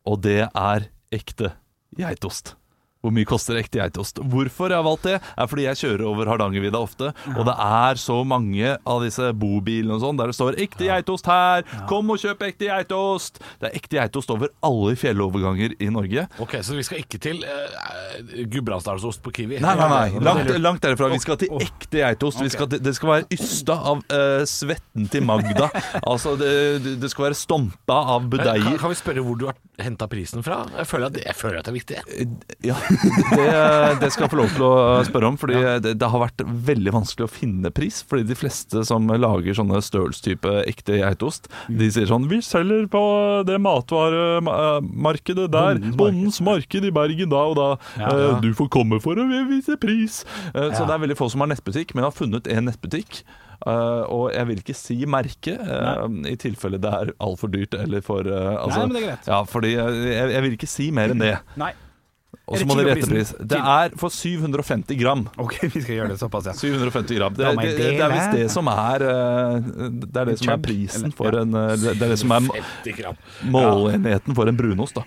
og 0.05 0.21
det 0.24 0.43
er 0.45 0.86
ekte 1.12 1.51
geitost. 1.98 2.53
Hvor 3.01 3.13
mye 3.15 3.25
koster 3.25 3.58
ekte 3.58 3.79
geitost? 3.81 4.20
Hvorfor 4.22 4.70
jeg 4.70 4.77
har 4.77 4.86
valgt 4.86 5.08
det, 5.08 5.15
er 5.17 5.48
fordi 5.50 5.63
jeg 5.65 5.79
kjører 5.81 6.03
over 6.05 6.29
Hardangervidda 6.29 6.77
ofte, 6.77 7.08
og 7.36 7.46
det 7.48 7.55
er 7.58 7.98
så 7.98 8.20
mange 8.27 8.75
av 8.86 9.01
disse 9.01 9.31
bobilene 9.34 9.96
og 9.98 10.03
sånn 10.03 10.20
der 10.20 10.29
det 10.29 10.36
står 10.38 10.58
'ekte 10.62 10.86
geitost 10.86 11.25
her', 11.25 11.63
'kom 11.89 12.12
og 12.13 12.20
kjøp 12.22 12.43
ekte 12.46 12.70
geitost'. 12.70 13.41
Det 13.60 13.72
er 13.72 13.75
ekte 13.79 13.98
geitost 13.98 14.29
over 14.29 14.50
alle 14.62 14.93
fjelloverganger 14.96 15.74
i 15.81 15.89
Norge. 15.89 16.27
Ok, 16.39 16.60
Så 16.62 16.75
vi 16.77 16.84
skal 16.84 17.00
ikke 17.01 17.17
til 17.20 17.41
uh, 17.41 18.46
Gudbrandsdalsost 18.53 19.22
på 19.24 19.31
Kiwi? 19.34 19.60
Nei, 19.60 19.75
nei, 19.75 19.89
nei. 19.89 20.20
Langt, 20.22 20.51
langt 20.62 20.81
derifra. 20.86 21.10
Vi 21.12 21.20
skal 21.20 21.38
til 21.41 21.50
ekte 21.60 21.98
geitost. 22.03 22.41
Vi 22.41 22.50
skal 22.53 22.67
til, 22.70 22.79
det 22.84 22.93
skal 22.96 23.10
være 23.10 23.25
ysta 23.34 23.74
av 23.74 23.98
uh, 24.13 24.46
svetten 24.46 25.10
til 25.12 25.25
Magda. 25.25 25.70
Altså, 26.12 26.36
det, 26.36 27.00
det 27.01 27.10
skal 27.12 27.29
være 27.29 27.38
stompa 27.38 27.93
av 28.15 28.22
Kan, 28.22 28.29
budeier. 28.29 28.77
kan 28.79 28.89
vi 28.91 28.96
spørre 29.00 29.22
hvor 29.24 29.38
du 29.39 29.46
har 29.48 29.55
henta 29.79 30.08
prisen 30.12 30.43
fra? 30.43 30.65
Jeg 30.77 30.88
føler 30.88 31.08
at 31.08 31.13
det, 31.13 31.24
jeg 31.25 31.36
føler 31.36 31.60
at 31.60 31.65
det 31.65 31.72
er 31.72 31.77
viktig. 31.77 31.98
Ja. 32.65 32.75
Det, 33.31 33.48
det 34.01 34.10
skal 34.12 34.25
jeg 34.25 34.31
få 34.33 34.39
lov 34.41 34.51
til 34.55 34.65
å 34.67 34.74
spørre 35.07 35.29
om, 35.31 35.38
fordi 35.39 35.60
det, 35.83 35.93
det 36.01 36.10
har 36.12 36.24
vært 36.24 36.43
veldig 36.71 36.93
vanskelig 36.95 37.27
å 37.27 37.31
finne 37.31 37.71
pris. 37.74 38.01
Fordi 38.07 38.25
de 38.27 38.38
fleste 38.38 38.83
som 38.88 39.07
lager 39.12 39.57
sånne 39.57 39.81
størrelsestype 39.86 40.62
ekte 40.69 41.00
geitost, 41.01 41.50
de 41.69 41.89
sier 41.93 42.10
sånn 42.10 42.27
Vi 42.31 42.41
selger 42.45 42.88
på 42.91 43.03
det 43.48 43.60
matvaremarkedet 43.62 45.48
der. 45.51 45.79
Bondens 45.98 46.21
Bondens 46.21 46.41
marked 46.41 46.86
i 46.86 46.91
Bergen 46.93 47.31
da 47.31 47.43
og 47.51 47.55
da. 47.60 47.69
Ja. 48.00 48.10
ja. 48.17 48.33
Du 48.43 48.51
får 48.57 48.71
komme 48.74 49.00
for 49.03 49.19
å 49.19 49.27
vise 49.50 49.77
pris. 49.81 50.24
Eh, 50.53 50.71
Så 50.71 50.83
Ja. 50.83 50.88
det 50.88 50.93
er 50.95 51.05
veldig 51.05 51.17
få 51.17 51.29
som 51.31 51.41
har 51.41 51.51
nettbutikk, 51.51 51.95
men 51.95 52.03
har 52.07 52.12
funnet 52.15 52.48
en 52.48 52.65
nettbutikk. 52.69 53.24
Uh, 53.62 54.01
og 54.10 54.31
jeg 54.33 54.48
vil 54.50 54.62
ikke 54.63 54.74
si 54.74 54.95
merke, 55.05 55.53
uh, 55.53 56.07
i 56.25 56.33
tilfelle 56.41 56.79
det 56.81 56.89
er 56.89 57.12
altfor 57.21 57.51
dyrt 57.53 57.75
eller 57.77 58.01
for 58.01 58.25
uh, 58.25 58.57
altså, 58.57 58.79
Nei, 58.79 58.88
men 58.88 58.95
det 58.95 59.01
er 59.01 59.05
greit. 59.05 59.27
Ja, 59.29 59.43
fordi 59.45 59.74
jeg, 59.75 60.31
jeg 60.33 60.41
vil 60.48 60.55
ikke 60.57 60.69
si 60.71 60.88
mer 60.98 61.13
enn 61.13 61.21
det. 61.21 61.36
Nei. 61.62 61.69
Og 62.52 62.58
så 62.58 62.64
det 62.64 62.68
må 62.68 62.76
dere 62.80 62.96
gjette 62.96 63.10
pris. 63.12 63.32
Det 63.52 63.60
er 63.60 63.94
for 64.00 64.12
750 64.12 64.98
gram. 65.00 65.22
OK, 65.40 65.56
vi 65.72 65.84
skal 65.84 65.96
gjøre 66.00 66.12
det 66.14 66.20
såpass, 66.20 66.50
ja. 66.50 66.56
750 66.58 67.20
gram. 67.20 67.36
Det, 67.38 67.46
det, 67.46 67.72
det, 67.78 67.90
det 67.96 68.04
er 68.06 68.14
visst 68.16 68.36
det 68.36 68.48
som 68.52 68.68
er 68.72 69.06
eh, 69.08 69.72
Det 70.04 70.24
er 70.24 70.32
det 70.32 70.38
som 70.42 70.54
er 70.56 70.62
prisen 70.66 71.16
for 71.16 71.38
en 71.42 71.56
eh, 71.62 71.74
Det 71.80 71.94
er 71.96 72.12
det 72.12 72.20
som 72.20 72.36
er 72.36 72.48
50 72.52 73.52
målenheten 73.56 74.38
for 74.38 74.52
en 74.52 74.60
brunost, 74.60 75.00
da. 75.00 75.06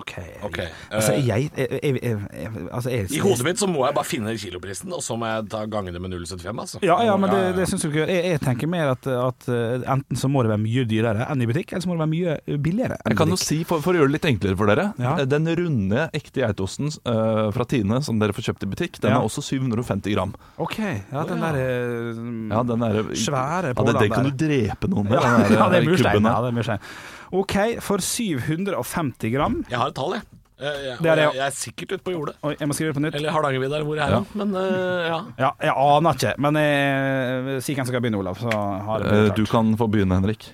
OK. 0.00 0.14
Ok, 0.54 0.60
Altså, 0.94 1.12
eh, 1.18 1.26
jeg, 1.26 1.50
jeg, 1.58 1.68
jeg, 1.82 1.98
jeg, 2.00 2.18
jeg 2.38 2.50
altså, 2.70 2.90
jeg, 2.94 3.08
I 3.10 3.20
hodet 3.24 3.44
mitt 3.48 3.58
så 3.60 3.66
må 3.68 3.82
jeg 3.88 3.96
bare 3.98 4.06
finne 4.06 4.34
kiloprisen, 4.38 4.92
og 4.94 5.02
så 5.02 5.16
må 5.18 5.26
jeg 5.32 5.48
ta 5.50 5.64
gange 5.66 5.90
det 5.94 6.00
med 6.04 6.14
0,75. 6.14 6.60
Altså. 6.64 6.78
Ja, 6.86 6.96
ja, 7.02 7.16
men 7.18 7.30
det, 7.34 7.40
Ja, 7.42 7.50
ja. 7.50 7.56
det 7.58 7.66
syns 7.72 7.82
du 7.82 7.88
ikke 7.90 8.06
jeg, 8.06 8.22
jeg 8.36 8.40
tenker 8.44 8.70
mer 8.70 8.92
at, 8.94 9.06
at 9.10 9.48
eh, 9.50 9.82
enten 9.96 10.16
så 10.20 10.30
må 10.30 10.44
det 10.46 10.52
være 10.54 10.62
mye 10.62 10.84
dyrere 10.88 11.26
enn 11.32 11.42
i 11.42 11.48
butikk, 11.50 11.74
eller 11.74 11.84
så 11.84 11.90
må 11.90 11.96
det 11.98 12.04
være 12.06 12.12
mye 12.14 12.58
billigere 12.64 12.96
enn 13.02 13.12
Jeg 13.14 13.18
kan 13.18 13.34
jo 13.34 13.40
si, 13.40 13.58
for, 13.68 13.82
for 13.84 13.92
å 13.96 14.00
gjøre 14.00 14.12
det 14.12 14.16
litt 14.20 14.28
enklere 14.30 14.56
for 14.62 14.70
dere 14.70 14.86
Ja. 15.02 15.16
eh, 15.18 15.26
Den 15.34 15.50
runde, 15.58 16.06
ekte 16.14 16.44
geitosten 16.44 16.92
uh, 17.10 17.50
fra 17.56 17.66
Tine 17.68 17.98
som 18.06 18.20
dere 18.22 18.36
får 18.36 18.48
kjøpt 18.52 18.64
i 18.68 18.70
butikk, 18.70 19.00
den 19.02 19.10
Ja. 19.16 19.18
er 19.18 19.26
også 19.26 19.42
750 19.44 20.14
gram. 20.14 20.32
OK. 20.62 20.78
Ja, 20.78 21.24
den 21.28 21.42
der 21.42 21.58
eh, 21.58 22.22
Ja, 22.54 22.62
den 22.70 22.86
er, 22.86 23.00
Svære 23.18 23.74
ja, 23.74 23.84
det, 23.90 23.96
det 23.98 24.10
kan 24.12 24.28
du 24.28 24.32
drepe 24.44 24.88
noen 24.92 25.08
med. 25.10 25.18
ja, 25.18 25.24
den 25.24 25.48
der, 25.48 25.56
ja, 25.60 25.68
det 25.72 25.80
er 25.82 25.86
mye 25.88 25.92
murstein. 25.96 26.28
Ja, 26.30 26.38
det 26.44 26.52
er 26.52 26.56
murstein. 26.60 26.88
OK, 27.34 27.54
for 27.82 27.98
750 28.04 29.32
gram 29.34 29.56
Jeg 29.70 29.78
har 29.80 29.90
et 29.90 29.96
tall, 29.98 30.14
jeg. 30.18 30.22
Eh, 30.54 30.66
jeg, 30.86 30.98
Det 31.02 31.10
er 31.10 31.16
det, 31.18 31.22
jeg, 31.24 31.34
jeg 31.34 31.46
er 31.48 31.54
sikkert 31.58 31.92
ute 31.96 32.04
på 32.06 32.12
jordet. 32.14 32.34
Oi, 32.46 32.52
jeg 32.60 32.68
må 32.70 32.74
skrive 32.78 32.92
det 32.92 32.94
på 32.94 33.02
nytt. 33.02 33.16
Eller 33.18 33.34
Hardangervidda, 33.34 33.74
eller 33.80 33.88
hvor 33.88 33.96
jeg 33.98 34.06
er. 34.06 34.12
Ja. 34.14 34.20
Men 34.38 34.52
uh, 34.54 35.06
ja. 35.08 35.16
Ja, 35.42 35.50
jeg 35.66 35.74
aner 35.82 36.14
ikke, 36.14 36.34
men 36.44 36.58
jeg, 36.60 37.56
si 37.66 37.74
hvem 37.74 37.82
som 37.88 37.90
skal 37.90 38.04
begynne, 38.04 38.20
Olav. 38.22 38.38
Så 38.38 38.52
har 38.54 39.02
det 39.02 39.10
Eh, 39.14 39.30
Du 39.34 39.42
kan 39.50 39.72
få 39.80 39.88
begynne, 39.90 40.14
Henrik. 40.20 40.46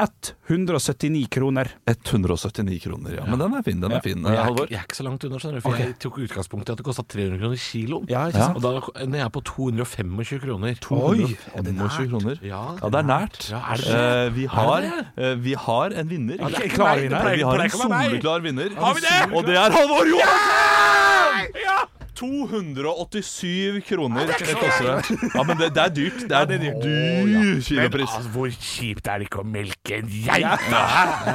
179 0.49 1.29
kroner. 1.31 1.69
179 1.87 2.81
kroner, 2.87 3.13
ja. 3.19 3.25
Men 3.29 3.39
den 3.45 3.55
er 3.59 3.63
fin. 3.67 3.81
den 3.81 3.93
er 3.93 4.01
fin, 4.05 4.25
eh, 4.25 4.33
jeg, 4.35 4.45
Halvor. 4.45 4.65
ikke- 4.65 4.73
jeg 4.73 4.81
er 4.81 4.87
ikke 4.89 4.97
så 5.01 5.05
langt 5.05 5.25
unna, 5.29 5.37
skjønner 5.39 5.61
du. 5.61 5.65
For 5.69 5.77
jeg 5.77 5.99
tok 6.01 6.17
utgangspunkt 6.25 6.69
i 6.69 6.73
at 6.73 6.79
det 6.81 6.87
kosta 6.89 7.03
300 7.05 7.39
kroner 7.39 7.61
kiloen. 7.61 8.09
Ja, 8.11 8.25
Ja. 8.31 8.49
Og 8.57 8.63
da 8.63 8.69
er 9.05 9.19
jeg 9.21 9.33
på 9.33 9.43
225 9.45 10.41
kroner. 10.41 10.75
Oi, 10.91 11.37
25 11.55 12.09
kroner. 12.09 12.39
Ja, 12.43 12.61
Ja, 12.81 12.89
det 12.89 12.99
er 13.01 13.07
nært. 13.09 13.51
Ja, 13.51 13.61
er 13.73 13.77
det? 13.77 14.01
Eh, 14.01 14.31
vi, 14.35 14.45
har, 14.47 14.81
eh, 15.17 15.35
vi 15.37 15.53
har 15.55 15.91
en 15.93 16.09
vinner. 16.09 16.37
Ja, 16.41 16.49
det 16.49 16.57
er 16.57 16.69
ikke 16.71 16.89
vinner. 17.03 17.35
vi 17.37 17.43
har 17.43 17.55
en 17.55 17.67
ikke 17.69 17.81
soleklar 17.85 18.41
vinner. 18.43 18.69
Har 18.81 18.95
vi 18.95 19.01
det? 19.01 19.33
Og 19.37 19.45
det 19.47 19.57
er 19.57 19.71
Halvor 19.71 19.90
Johansen! 19.91 21.57
Ja! 21.65 21.81
287 22.21 23.81
kroner 23.87 24.27
det 24.29 24.55
koster 24.55 24.85
det. 24.85 25.31
Ja, 25.35 25.45
men 25.47 25.57
det, 25.57 25.71
det 25.77 25.83
er 25.83 25.93
dyrt. 25.95 26.25
Det 26.29 26.37
er 26.37 26.51
dyr 26.83 27.63
kilopris. 27.65 28.11
altså, 28.13 28.33
hvor 28.35 28.51
kjipt 28.53 29.09
er 29.09 29.23
det 29.23 29.31
ikke 29.31 29.41
å 29.41 29.47
melke 29.49 30.01
en 30.03 30.11
geit? 30.13 30.67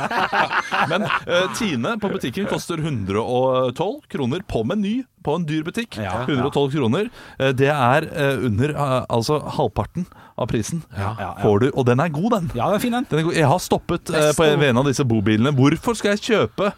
Men 0.92 1.08
uh, 1.08 1.48
Tine 1.58 1.96
på 2.02 2.12
butikken 2.14 2.46
koster 2.50 2.82
112 2.84 4.06
kroner 4.12 4.46
på 4.46 4.62
Meny 4.68 5.00
på 5.26 5.40
en 5.40 5.48
dyr 5.50 5.64
butikk. 5.66 5.98
Ja. 5.98 6.20
112 6.28 6.76
kroner. 6.76 7.10
Uh, 7.40 7.50
det 7.58 7.72
er 7.74 8.06
uh, 8.12 8.46
under 8.46 8.76
altså 8.78 9.40
halvparten 9.58 10.06
av 10.38 10.52
prisen. 10.52 10.84
Ja, 10.94 11.16
ja. 11.18 11.32
Får 11.42 11.64
du, 11.64 11.72
og 11.74 11.88
den 11.90 12.04
er 12.04 12.14
god, 12.14 12.30
den. 12.36 12.52
Ja, 12.54 12.70
den 12.70 12.78
er 12.78 12.84
fin, 12.84 12.94
den. 12.94 13.08
Den 13.10 13.24
er 13.24 13.30
god. 13.32 13.40
Jeg 13.40 13.50
har 13.50 13.64
stoppet 13.64 14.14
på 14.14 14.46
en, 14.46 14.60
ved 14.62 14.70
en 14.70 14.84
av 14.84 14.92
disse 14.92 15.08
bobilene. 15.08 15.56
Hvorfor 15.56 15.98
skal 15.98 16.14
jeg 16.14 16.28
kjøpe 16.30 16.76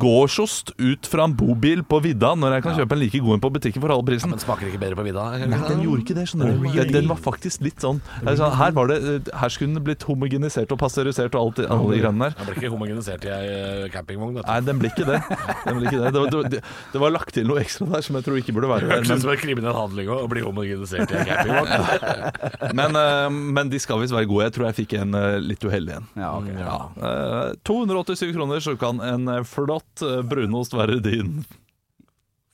gårdsost 0.00 0.74
ut 0.78 1.08
fra 1.10 1.28
en 1.28 1.36
bobil 1.38 1.84
på 1.86 2.00
vidda 2.04 2.34
når 2.38 2.58
jeg 2.58 2.66
kan 2.66 2.78
kjøpe 2.80 2.96
en 2.96 3.02
like 3.02 3.22
god 3.24 3.38
en 3.38 3.44
på 3.44 3.52
butikken 3.58 3.84
for 3.84 3.94
halv 3.94 4.06
prisen? 4.08 4.32
Men 4.32 4.42
smaker 4.42 4.70
ikke 4.70 4.82
bedre 4.82 4.98
på 4.98 5.06
vidda? 5.08 5.28
Nei, 5.44 5.62
den 5.68 5.84
gjorde 5.84 6.04
ikke 6.06 6.18
det, 6.18 6.28
skjønner 6.30 6.54
du. 6.54 6.68
Den, 6.78 6.94
den 7.00 7.10
var 7.10 7.20
faktisk 7.22 7.64
litt 7.66 7.82
sånn 7.84 7.98
sånn, 8.38 8.54
Her 8.58 8.74
var 8.76 8.90
det 8.90 8.98
eh, 8.98 9.30
Her 9.40 9.52
skulle 9.52 9.74
den 9.74 9.84
blitt 9.86 10.04
homogenisert 10.08 10.72
og 10.74 10.80
pasteurisert 10.80 11.36
og 11.38 11.40
alt, 11.40 11.62
alle 11.66 11.94
de 11.94 12.00
greiene 12.02 12.28
der. 12.28 12.36
Den 12.38 12.48
ble 12.48 12.56
ikke 12.58 12.72
homogenisert 12.72 13.26
i 13.26 13.32
ei 13.32 13.48
eh, 13.52 13.86
campingvogn. 13.92 14.40
Nei, 14.42 14.58
den 14.66 14.80
ble 14.80 14.90
ikke 14.92 15.06
det. 15.08 15.20
Den 15.64 15.78
ble 15.80 15.88
ikke 15.88 16.00
det. 16.02 16.12
Det, 16.14 16.22
var, 16.22 16.50
det, 16.54 16.62
det 16.94 17.02
var 17.02 17.14
lagt 17.14 17.34
til 17.36 17.48
noe 17.48 17.62
ekstra 17.62 17.88
der 17.92 18.06
som 18.06 18.18
jeg 18.18 18.26
tror 18.28 18.40
ikke 18.40 18.54
burde 18.56 18.70
være 18.72 18.88
der. 18.88 18.94
Hørtes 18.98 19.14
ut 19.14 19.26
som 19.26 19.34
en 19.34 19.42
kriminell 19.42 19.76
handling 19.76 20.12
å 20.14 20.20
bli 20.30 20.44
homogenisert 20.44 21.14
i 21.14 21.20
en 21.20 21.28
campingvogn. 21.28 22.74
men, 22.80 23.00
eh, 23.02 23.40
men 23.58 23.72
de 23.72 23.82
skal 23.82 24.02
visst 24.02 24.16
være 24.16 24.30
gode. 24.30 24.48
Jeg 24.48 24.56
tror 24.58 24.68
jeg 24.70 24.78
fikk 24.82 24.96
en 25.02 25.18
eh, 25.18 25.38
litt 25.44 25.64
uheldig 25.64 25.98
en. 25.98 26.10
Ja, 26.18 26.32
okay. 26.38 26.56
Ja. 26.58 26.78
Eh, 26.98 27.58
287 27.68 28.32
kroner, 28.36 28.62
så 28.64 28.76
kan 28.80 29.02
en 29.04 29.28
eh, 29.32 29.42
flott 29.48 30.04
eh, 30.04 30.20
brunost 30.28 30.76
være 30.76 31.00
din. 31.04 31.40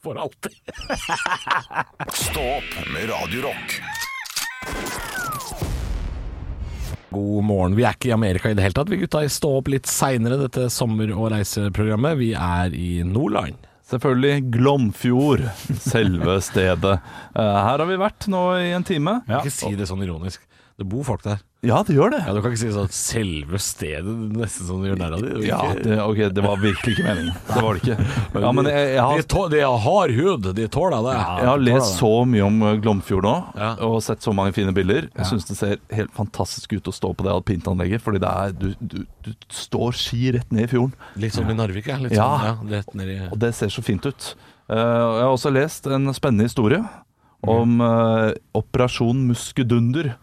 For 0.04 0.18
alltid. 0.20 0.52
Stå 2.26 2.42
opp 2.58 2.72
med 2.92 3.08
Radiorock. 3.10 3.78
God 7.14 7.44
morgen. 7.46 7.76
Vi 7.78 7.84
er 7.86 7.94
ikke 7.94 8.10
i 8.10 8.16
Amerika 8.16 8.50
i 8.50 8.56
det 8.58 8.64
hele 8.64 8.74
tatt, 8.76 8.90
vi 8.90 8.98
gutta. 9.04 9.22
Stå 9.30 9.52
opp 9.60 9.70
litt 9.70 9.86
seinere, 9.90 10.38
dette 10.40 10.66
sommer- 10.72 11.12
og 11.14 11.30
reiseprogrammet. 11.32 12.18
Vi 12.18 12.32
er 12.34 12.74
i 12.74 12.88
Nordland. 13.06 13.68
Selvfølgelig 13.84 14.48
Glomfjord, 14.54 15.44
selve 15.84 16.38
stedet. 16.42 16.94
Eh, 17.36 17.56
her 17.68 17.78
har 17.78 17.86
vi 17.86 18.00
vært 18.00 18.26
nå 18.32 18.42
i 18.58 18.72
en 18.74 18.86
time. 18.86 19.18
Ikke 19.28 19.52
si 19.52 19.74
det 19.78 19.86
sånn 19.90 20.02
ironisk. 20.06 20.42
Det 20.75 20.85
bor 20.90 21.04
folk 21.07 21.23
der. 21.23 21.38
Ja, 21.64 21.76
det 21.87 21.95
gjør 21.95 22.11
det. 22.11 22.19
Ja, 22.26 22.33
Du 22.35 22.40
kan 22.43 22.50
ikke 22.50 22.59
si 22.61 22.71
sånn 22.75 22.88
'selve 22.90 23.59
stedet', 23.62 24.33
nesten 24.37 24.66
som 24.66 24.83
du 24.83 24.88
gjør 24.90 24.99
narr 24.99 25.14
av 25.14 25.21
det. 25.23 25.47
Ja, 25.47 25.61
det, 25.73 25.99
ok, 26.02 26.19
det 26.35 26.43
var 26.45 26.57
virkelig 26.59 26.97
ikke 26.99 27.04
meningen. 27.07 27.37
Det 27.54 27.62
var 27.62 27.75
det 27.78 27.83
ikke. 27.85 28.40
Ja, 28.43 28.50
men 28.52 28.64
jeg, 28.66 28.88
jeg, 28.95 29.00
har, 29.00 29.16
De, 29.16 29.23
tå- 29.23 29.49
de 29.52 29.61
har 29.62 30.09
hud, 30.19 30.49
de 30.59 30.66
tåler 30.69 31.07
det. 31.07 31.14
jeg 31.14 31.47
har 31.49 31.59
lest 31.62 31.95
så 32.00 32.11
mye 32.26 32.43
om 32.45 32.59
eh, 32.66 32.75
Glomfjord 32.83 33.23
nå, 33.23 33.35
Ja. 33.57 33.71
og 33.87 34.02
sett 34.02 34.21
så 34.26 34.35
mange 34.35 34.52
fine 34.52 34.75
bilder. 34.75 35.09
Jeg 35.14 35.26
syns 35.31 35.47
det 35.47 35.57
ser 35.57 35.78
helt 35.95 36.11
fantastisk 36.12 36.73
ut 36.75 36.90
å 36.90 36.93
stå 36.93 37.14
på 37.14 37.23
det 37.23 37.33
alpintanlegget, 37.33 38.02
fordi 38.02 38.19
det 38.19 38.28
er, 38.35 38.52
du, 38.52 38.75
du, 38.83 39.07
du 39.23 39.33
står 39.49 39.93
ski 39.95 40.33
rett 40.35 40.50
ned 40.52 40.64
i 40.66 40.73
fjorden. 40.75 40.93
Litt 41.16 41.33
som 41.38 41.49
i 41.49 41.54
Narvik, 41.54 41.87
ja. 41.87 41.97
Litt 42.02 42.12
Ja. 42.19 42.57
sånn, 42.59 42.69
ja. 42.69 42.83
I 42.99 43.31
Og 43.31 43.38
det 43.38 43.54
ser 43.54 43.69
så 43.71 43.81
fint 43.81 44.04
ut. 44.04 44.35
Eh, 44.69 44.75
jeg 44.76 45.23
har 45.23 45.31
også 45.33 45.54
lest 45.54 45.87
en 45.87 46.11
spennende 46.12 46.50
historie 46.50 46.83
om 47.47 47.81
uh, 47.81 48.33
Operasjon 48.57 49.26
Muskedunder. 49.28 50.16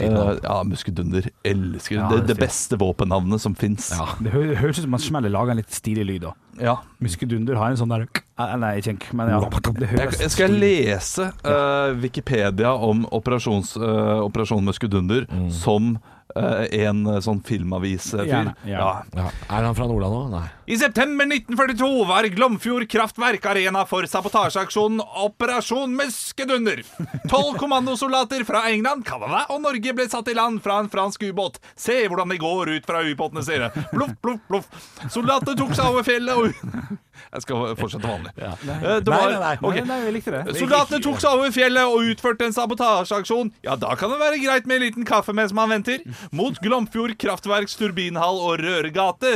Ja. 0.00 0.06
Eh, 0.06 0.38
ja, 0.42 0.62
Muskedunder. 0.64 1.28
Elsker 1.44 1.96
Ja, 1.96 2.08
det. 2.10 2.26
det 2.26 2.34
Det, 2.34 2.38
beste 2.40 2.76
våpennavnet 2.76 3.40
som 3.40 3.54
fins. 3.54 3.90
Ja. 3.96 4.06
Det 4.20 4.32
hø- 4.32 4.54
høres 4.54 4.78
ut 4.78 4.82
som 4.82 4.90
man 4.90 5.00
smeller 5.00 5.30
lager 5.30 5.50
en 5.50 5.56
litt 5.62 5.70
stilig 5.72 6.06
lyd 6.06 6.22
da. 6.22 6.32
Ja. 6.60 6.78
Muskedunder 7.00 7.56
har 7.56 7.70
en 7.70 7.76
sånn 7.76 7.88
der 7.92 8.06
Eh, 8.38 8.56
Nei, 8.60 8.74
ikke 8.80 8.90
enk, 8.92 9.04
men 9.16 9.30
ja. 9.30 9.38
Det 9.40 9.80
Jeg, 9.80 9.88
høres 9.98 10.18
jeg 10.20 10.30
skal 10.30 10.50
lese 10.52 11.30
uh, 11.44 11.94
Wikipedia 12.02 12.74
om 12.74 13.06
operasjons, 13.10 13.76
eh, 13.76 14.20
Operasjon 14.26 14.62
Muskedunder 14.64 15.24
som 15.50 15.94
eh, 15.96 16.15
en 16.36 17.06
eh, 17.06 17.20
sånn 17.24 17.40
filmavis-fyr. 17.46 18.26
Gjerne, 18.28 18.54
gjerne. 18.66 19.14
Ja. 19.16 19.30
Er 19.48 19.66
han 19.68 19.76
fra 19.78 19.86
Nordland 19.88 20.16
òg? 20.18 20.28
Nei. 20.34 20.44
I 20.66 20.76
september 20.80 21.28
1942 21.30 21.88
var 22.08 22.26
Glomfjord 22.34 22.88
kraftverk 22.90 23.44
arena 23.46 23.84
for 23.86 24.06
sabotasjeaksjonen 24.10 25.02
Operasjon 25.22 25.94
Muskedunder. 25.96 26.82
Tolv 27.30 27.56
kommandosoldater 27.62 28.42
fra 28.48 28.64
England, 28.72 29.06
Canada 29.06 29.44
og 29.54 29.62
Norge 29.62 29.94
ble 29.94 30.08
satt 30.10 30.30
i 30.32 30.36
land 30.36 30.62
fra 30.64 30.80
en 30.82 30.90
fransk 30.92 31.28
ubåt. 31.30 31.60
Se 31.78 32.00
hvordan 32.06 32.34
de 32.34 32.40
går 32.42 32.74
ut 32.76 32.88
fra 32.88 33.04
ubåtene 33.06 33.46
sine. 33.46 33.70
Ploff, 33.92 34.16
ploff, 34.22 34.42
ploff. 34.50 34.70
Soldatene 35.06 35.58
tok 35.58 35.76
seg 35.78 35.92
over 35.92 36.06
fjellet 36.06 36.34
og 36.34 36.96
Jeg 37.32 37.42
skal 37.42 37.74
fortsette 37.76 38.06
vanlig. 38.08 38.32
Det 38.36 39.08
var- 39.08 39.26
Nei, 39.26 39.38
nei, 39.38 39.56
nei, 39.60 39.70
nei, 39.70 39.84
nei, 39.86 40.00
vi 40.06 40.12
likte 40.18 40.32
det. 40.34 40.56
Soldatene 40.58 41.02
tok 41.02 41.20
seg 41.20 41.30
over 41.36 41.50
fjellet 41.54 41.84
og 41.86 42.10
utførte 42.12 42.46
en 42.46 42.52
sabotasjeaksjon. 42.56 43.52
Ja, 43.64 43.76
da 43.76 43.94
kan 43.94 44.10
det 44.10 44.18
være 44.20 44.40
greit 44.42 44.66
med 44.66 44.76
en 44.80 44.82
liten 44.86 45.04
kaffe 45.08 45.32
mens 45.34 45.52
man 45.52 45.68
venter. 45.70 45.98
Mot 46.32 46.58
Glomfjord 46.62 47.16
kraftverks 47.18 47.76
turbinhall 47.76 48.38
og 48.40 48.58
røregate 48.60 49.34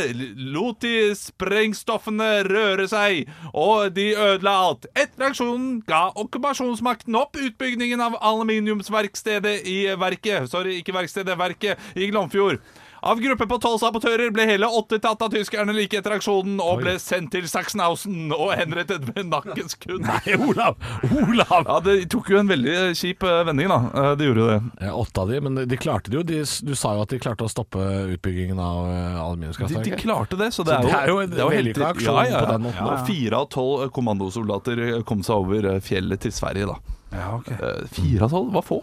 lot 0.53 0.81
de 0.81 1.15
sprengstoffene 1.15 2.31
røre 2.49 2.87
seg, 2.91 3.27
og 3.55 3.95
de 3.95 4.11
ødela 4.15 4.55
alt. 4.69 4.87
Etter 4.95 5.31
aksjonen 5.31 5.83
ga 5.87 6.11
okkupasjonsmakten 6.21 7.17
opp 7.19 7.37
utbyggingen 7.41 8.01
av 8.01 8.17
aluminiumsverkstedet 8.21 9.61
i 9.67 9.79
verket 10.01 10.49
Sorry, 10.51 10.79
ikke 10.81 10.95
verkstedet, 10.97 11.37
verket 11.39 11.79
i 11.97 12.09
Glomfjord. 12.11 12.61
Av 13.02 13.16
gruppe 13.23 13.47
på 13.49 13.57
tolv 13.62 13.78
sabotører 13.80 14.28
ble 14.35 14.45
hele 14.45 14.69
åtte 14.69 14.99
tatt 15.00 15.23
av 15.25 15.30
tyskerne 15.33 15.73
like 15.73 15.97
etter 15.97 16.12
aksjonen 16.19 16.59
og 16.61 16.83
ble 16.83 16.99
sendt 17.00 17.30
til 17.33 17.47
Sachsenhausen 17.49 18.28
og 18.37 18.50
henrettet 18.59 19.07
med 19.14 19.30
nakkens 19.30 19.76
kunst. 19.80 20.04
Nei, 20.04 20.35
Olav! 20.37 20.76
Olav! 21.09 21.64
Ja, 21.64 21.78
Det 21.87 21.95
tok 22.12 22.28
jo 22.35 22.40
en 22.42 22.50
veldig 22.50 22.75
kjip 22.99 23.25
eh, 23.25 23.38
vending, 23.49 23.71
da. 23.73 23.78
Eh, 24.02 24.11
Det 24.21 24.28
gjorde 24.28 24.49
det. 24.50 24.59
Ja, 24.85 24.92
åtte 25.00 25.25
av 25.25 25.33
de, 25.33 25.40
men 25.47 25.57
de 25.71 25.78
klarte 25.80 26.12
det 26.12 26.19
jo. 26.21 26.25
De, 26.28 26.42
du 26.45 26.75
sa 26.76 26.92
jo 26.99 27.07
at 27.07 27.14
de 27.14 27.23
klarte 27.25 27.49
å 27.49 27.50
stoppe 27.52 27.80
utbyggingen 28.19 28.61
av 28.61 28.85
aluminiumskraftverket. 29.25 29.90
De, 29.90 29.97
de 29.97 30.02
klarte 30.04 30.37
det, 30.40 30.50
så 30.52 30.66
det 30.69 30.76
Så 30.85 30.92
er 31.00 31.09
jo, 31.14 31.19
det 31.25 31.40
er 31.40 31.45
jo 31.47 31.50
en 31.50 31.59
helt- 31.71 31.83
aksjon 31.90 32.21
ja, 32.21 32.28
ja, 32.35 32.45
på 32.45 32.52
den 32.52 32.66
måten. 32.69 32.85
Og 32.92 33.07
Fire 33.09 33.40
av 33.40 33.49
tolv 33.57 33.87
eh, 33.87 33.92
kommandosoldater 33.97 34.85
eh, 34.90 35.02
kom 35.09 35.25
seg 35.26 35.40
over 35.40 35.73
eh, 35.75 35.80
fjellet 35.85 36.21
til 36.28 36.37
Sverige, 36.37 36.69
da. 36.69 36.97
Ja, 37.16 37.33
ok. 37.40 37.49
Eh, 37.57 37.85
Fire 37.97 38.28
av 38.28 38.37
tolv 38.37 38.52
var 38.61 38.66
få. 38.69 38.83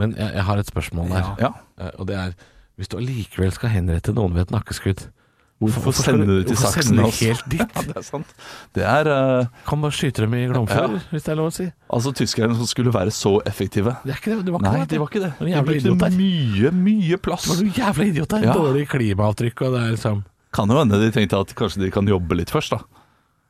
Men 0.00 0.12
jeg, 0.20 0.30
jeg 0.36 0.44
har 0.52 0.60
et 0.60 0.68
spørsmål 0.72 1.10
der, 1.16 1.32
Ja. 1.48 1.54
Eh, 1.80 1.94
og 1.96 2.08
det 2.12 2.20
er 2.26 2.36
hvis 2.82 2.90
du 2.92 2.98
allikevel 2.98 3.52
skal 3.54 3.70
henrette 3.72 4.14
noen 4.16 4.34
ved 4.34 4.48
et 4.48 4.56
nakkeskudd 4.58 5.06
Hvorfor 5.62 5.94
skal 5.94 6.16
sender 6.16 6.26
du 6.26 6.42
til 6.42 6.56
hvorfor 6.56 6.72
Saksen? 6.74 6.96
du 6.98 7.02
altså? 7.06 7.26
helt 7.28 7.44
dit? 7.52 7.60
Ja, 7.76 7.82
det 7.86 7.96
er 8.00 8.02
sant. 8.02 8.30
Det 8.74 8.82
er 8.82 9.10
uh, 9.12 9.44
Kan 9.68 9.84
bare 9.84 9.94
skyte 9.94 10.24
dem 10.24 10.34
i 10.34 10.40
Glomfjord, 10.50 10.96
Ja. 10.96 11.02
hvis 11.12 11.22
det 11.28 11.30
er 11.30 11.38
lov 11.38 11.52
å 11.52 11.54
si. 11.54 11.66
altså 11.86 12.12
tyskerne 12.18 12.56
som 12.58 12.66
skulle 12.66 12.90
være 12.94 13.12
så 13.14 13.36
effektive. 13.46 13.94
Det 14.02 14.16
det, 14.24 14.40
det 14.48 14.54
var 14.54 14.58
ikke 14.58 14.72
Nei, 14.72 14.80
det. 14.80 14.88
det 14.90 14.98
var 14.98 15.12
ikke 15.12 15.22
det. 15.22 15.30
var 15.38 15.46
De 15.46 15.94
brukte 15.94 16.10
mye, 16.18 16.72
mye 16.74 17.20
plass. 17.22 17.46
Det 17.46 17.52
var 17.54 17.62
noen 17.62 17.78
jævla 17.78 18.08
idioter. 18.10 18.42
Ja. 18.48 18.56
Dårlig 18.58 18.88
klimaavtrykk, 18.90 19.62
og 19.68 19.76
det 19.76 19.84
er 19.84 19.94
liksom 19.94 20.24
Kan 20.52 20.68
jo 20.74 20.80
hende 20.82 20.98
de 21.00 21.12
tenkte 21.14 21.38
at 21.46 21.54
kanskje 21.54 21.84
de 21.84 21.92
kan 21.94 22.10
jobbe 22.10 22.36
litt 22.42 22.50
først, 22.50 22.74
da. 22.74 22.82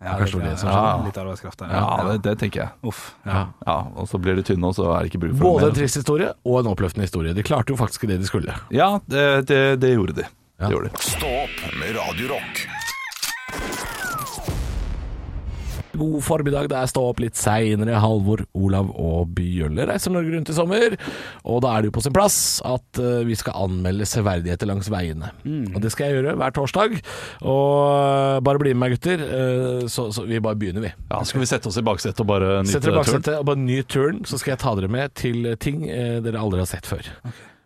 Ja, 0.02 0.16
kanskje 0.18 0.40
det 0.42 0.50
det 0.50 0.58
som 0.58 0.68
skjedde. 0.68 1.06
Litt 1.06 1.18
arbeidskraft 1.22 1.58
der. 1.62 1.72
Ja, 1.78 1.96
det, 2.08 2.16
det 2.26 2.34
tenker 2.40 2.60
jeg. 2.64 2.70
Uff. 2.90 3.02
ja. 3.24 3.44
Ja, 3.66 3.76
Og 3.94 4.08
så 4.10 4.18
blir 4.18 4.34
de 4.34 4.42
tynne, 4.42 4.66
og 4.66 4.74
så 4.74 4.88
er 4.96 5.04
det 5.04 5.12
ikke 5.12 5.20
bruk 5.26 5.36
for 5.38 5.46
Både 5.46 5.68
dem 5.68 5.74
en 5.74 5.78
trist 5.78 6.00
historie 6.00 6.32
og 6.42 6.60
en 6.60 6.70
oppløftende 6.72 7.06
historie. 7.06 7.34
De 7.38 7.44
klarte 7.46 7.70
jo 7.70 7.78
faktisk 7.78 8.08
det 8.10 8.18
de 8.18 8.26
skulle. 8.26 8.54
Ja, 8.74 8.96
det, 9.06 9.46
det, 9.46 9.62
det 9.84 9.94
gjorde 9.94 10.18
de. 10.18 10.26
Ja. 10.58 10.66
Det 10.66 10.74
gjorde 10.74 10.90
de. 10.90 11.04
Stå 11.06 11.30
opp 11.44 11.62
med 11.78 11.94
Radio 12.00 12.34
Rock. 12.34 12.66
God 16.02 16.18
formiddag, 16.26 16.68
det 16.72 16.78
er 16.78 16.90
Stå 16.90 17.04
opp 17.12 17.20
litt 17.22 17.38
seinere. 17.38 18.00
Halvor, 18.02 18.42
Olav 18.58 18.90
og 18.98 19.30
Bjølle 19.36 19.86
reiser 19.88 20.12
Norge 20.12 20.34
rundt 20.34 20.50
i 20.50 20.56
sommer. 20.56 20.96
Og 21.46 21.62
da 21.64 21.72
er 21.76 21.84
det 21.84 21.92
jo 21.92 21.96
på 21.98 22.02
sin 22.04 22.14
plass 22.16 22.36
at 22.66 23.00
eh, 23.00 23.22
vi 23.28 23.36
skal 23.38 23.56
anmelde 23.66 24.08
severdigheter 24.08 24.68
langs 24.68 24.90
veiene. 24.92 25.30
Og 25.72 25.78
det 25.84 25.92
skal 25.94 26.10
jeg 26.10 26.18
gjøre 26.18 26.34
hver 26.40 26.56
torsdag. 26.56 26.98
Og 27.46 27.70
eh, 27.92 28.40
bare 28.44 28.62
bli 28.62 28.74
med 28.74 28.82
meg, 28.82 28.96
gutter. 28.96 29.22
Eh, 29.22 29.86
så, 29.92 30.08
så 30.14 30.26
vi 30.28 30.42
bare 30.42 30.58
begynner, 30.58 30.88
vi. 30.88 30.92
Ja, 31.12 31.22
Skal 31.28 31.44
vi 31.44 31.50
sette 31.50 31.70
oss 31.70 31.78
i 31.78 31.86
baksetet 31.86 32.24
og 32.24 32.30
bare 32.32 32.58
nyte 32.66 32.66
turen? 32.66 32.74
Sett 32.74 32.88
dere 32.88 32.96
i 32.96 33.00
baksetet 33.00 33.38
og 33.38 33.48
bare 33.52 33.62
nyt 33.62 33.92
turen, 33.92 34.22
så 34.28 34.40
skal 34.42 34.56
jeg 34.56 34.62
ta 34.64 34.74
dere 34.78 34.92
med 34.92 35.16
til 35.18 35.52
ting 35.62 35.86
dere 35.86 36.40
aldri 36.40 36.62
har 36.62 36.70
sett 36.70 36.88
før. 36.88 37.06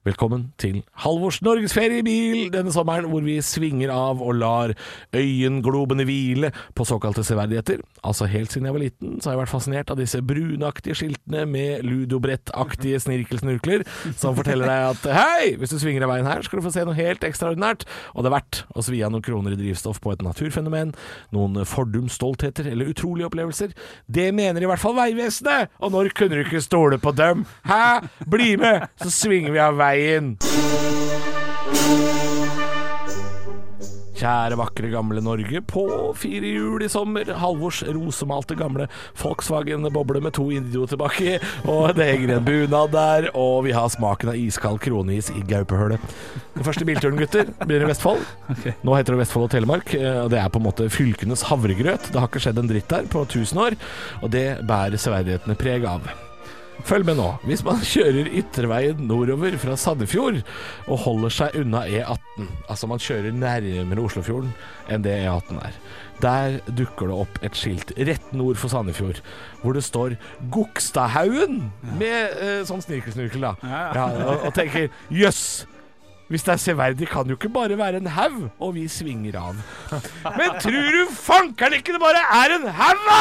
Velkommen 0.07 0.53
til 0.55 0.85
Halvors 1.03 1.41
norgesferiebil 1.43 2.53
denne 2.55 2.71
sommeren, 2.71 3.09
hvor 3.11 3.25
vi 3.27 3.41
svinger 3.43 3.91
av 3.91 4.21
og 4.23 4.37
lar 4.39 4.71
øyenglobene 5.11 6.05
hvile 6.07 6.53
på 6.79 6.85
såkalte 6.87 7.25
severdigheter. 7.27 7.81
Altså 8.07 8.29
Helt 8.31 8.55
siden 8.55 8.69
jeg 8.69 8.77
var 8.77 8.85
liten, 8.85 9.17
så 9.19 9.29
har 9.29 9.35
jeg 9.35 9.41
vært 9.41 9.51
fascinert 9.51 9.91
av 9.91 9.99
disse 9.99 10.21
brunaktige 10.23 10.95
skiltene 10.95 11.43
med 11.51 11.83
ludobrettaktige 11.89 13.01
snirkelsnurkler, 13.03 13.83
som 14.15 14.37
forteller 14.39 14.71
deg 14.71 14.85
at 14.93 15.09
hei, 15.17 15.49
hvis 15.59 15.75
du 15.75 15.81
svinger 15.83 16.07
av 16.07 16.13
veien 16.13 16.31
her, 16.31 16.47
skal 16.47 16.63
du 16.63 16.67
få 16.69 16.73
se 16.77 16.87
noe 16.87 16.95
helt 16.95 17.27
ekstraordinært. 17.27 17.83
Og 18.15 18.23
det 18.23 18.31
er 18.31 18.37
verdt 18.37 18.63
å 18.79 18.87
svi 18.87 19.03
av 19.03 19.11
noen 19.11 19.27
kroner 19.27 19.57
i 19.57 19.59
drivstoff 19.59 19.99
på 20.05 20.15
et 20.15 20.23
naturfenomen, 20.23 20.95
noen 21.35 21.67
fordums 21.67 22.15
stoltheter 22.21 22.71
eller 22.71 22.95
utrolige 22.95 23.27
opplevelser. 23.27 23.75
Det 24.07 24.29
mener 24.39 24.63
i 24.63 24.71
hvert 24.71 24.85
fall 24.87 24.95
Vegvesenet! 25.01 25.75
Og 25.83 25.91
når 25.99 26.15
kunne 26.15 26.39
du 26.39 26.47
ikke 26.47 26.63
stole 26.63 27.03
på 27.03 27.11
dem? 27.19 27.43
Hæ? 27.67 28.07
Bli 28.31 28.55
med, 28.63 28.87
så 29.03 29.11
svinger 29.11 29.51
vi 29.51 29.67
av 29.67 29.75
veien! 29.75 29.96
Kjære, 34.17 34.57
vakre, 34.57 34.89
gamle 34.89 35.21
Norge. 35.21 35.61
På 35.69 35.83
fire 36.17 36.49
hjul 36.49 36.81
i 36.87 36.89
sommer. 36.89 37.29
Halvors 37.37 37.83
rosemalte 37.85 38.57
gamle 38.57 38.87
Volkswagen-boble 39.21 40.23
med 40.25 40.33
to 40.39 40.47
idioter 40.57 40.97
baki. 40.97 41.35
Og 41.69 41.91
det 41.99 42.07
henger 42.15 42.39
en 42.39 42.47
bunad 42.47 42.95
der. 42.97 43.29
Og 43.37 43.67
vi 43.69 43.75
har 43.77 43.91
smaken 43.93 44.33
av 44.33 44.39
iskald 44.41 44.81
kroneis 44.81 45.29
i 45.35 45.45
gaupehølet. 45.51 46.01
Den 46.57 46.65
første 46.65 46.89
bilturen, 46.89 47.21
gutter, 47.21 47.45
begynner 47.61 47.91
i 47.91 47.93
Vestfold. 47.93 48.25
Nå 48.81 48.97
heter 48.97 49.13
det 49.13 49.21
Vestfold 49.27 49.51
og 49.51 49.53
Telemark. 49.59 49.93
eh, 49.95 50.23
Og 50.25 50.31
det 50.33 50.41
er 50.41 50.49
på 50.49 50.63
en 50.63 50.69
måte 50.71 50.89
fylkenes 50.89 51.45
havregrøt. 51.51 52.09
Det 52.09 52.17
har 52.23 52.31
ikke 52.33 52.41
skjedd 52.47 52.63
en 52.65 52.73
dritt 52.73 52.89
der 52.89 53.05
på 53.13 53.27
1000 53.29 53.61
år. 53.69 53.77
Og 54.23 54.33
det 54.33 54.47
bærer 54.65 54.97
severdighetene 54.97 55.61
preg 55.61 55.85
av. 55.85 56.09
Følg 56.85 57.07
med 57.09 57.17
nå. 57.19 57.29
Hvis 57.49 57.63
man 57.67 57.81
kjører 57.93 58.29
ytterveien 58.29 59.01
nordover 59.09 59.57
fra 59.61 59.77
Sandefjord 59.81 60.43
og 60.87 61.01
holder 61.07 61.33
seg 61.33 61.57
unna 61.63 61.85
E18, 61.89 62.51
altså 62.69 62.91
man 62.91 63.03
kjører 63.03 63.35
nærmere 63.35 64.05
Oslofjorden 64.05 64.53
enn 64.93 65.07
det 65.07 65.17
E18 65.25 65.63
er, 65.63 65.79
der 66.23 66.59
dukker 66.79 67.11
det 67.11 67.17
opp 67.25 67.41
et 67.45 67.57
skilt 67.59 67.93
rett 67.97 68.29
nord 68.37 68.57
for 68.61 68.73
Sandefjord 68.73 69.19
hvor 69.63 69.77
det 69.77 69.85
står 69.85 70.15
Gokstadhaugen 70.55 71.67
med 71.99 72.37
eh, 72.41 72.61
sånn 72.69 72.85
snirkelsnirkel, 72.85 73.49
da. 73.49 73.57
Ja, 73.97 74.07
og, 74.27 74.47
og 74.49 74.55
tenker 74.57 74.89
jøss. 75.13 75.67
Hvis 76.27 76.43
det 76.43 76.53
er 76.57 76.59
severdig, 76.59 77.07
kan 77.07 77.23
det 77.23 77.31
jo 77.31 77.37
ikke 77.39 77.53
bare 77.55 77.77
være 77.79 78.01
en 78.03 78.09
haug, 78.11 78.39
og 78.59 78.73
vi 78.75 78.89
svinger 78.91 79.37
av. 79.39 79.61
Men 80.37 80.57
tror 80.65 80.89
du 80.97 81.13
fankeren 81.15 81.77
ikke 81.79 81.95
det 81.95 82.01
bare 82.03 82.23
er 82.41 82.55
en 82.57 82.67
haug, 82.81 83.05
da?! 83.07 83.21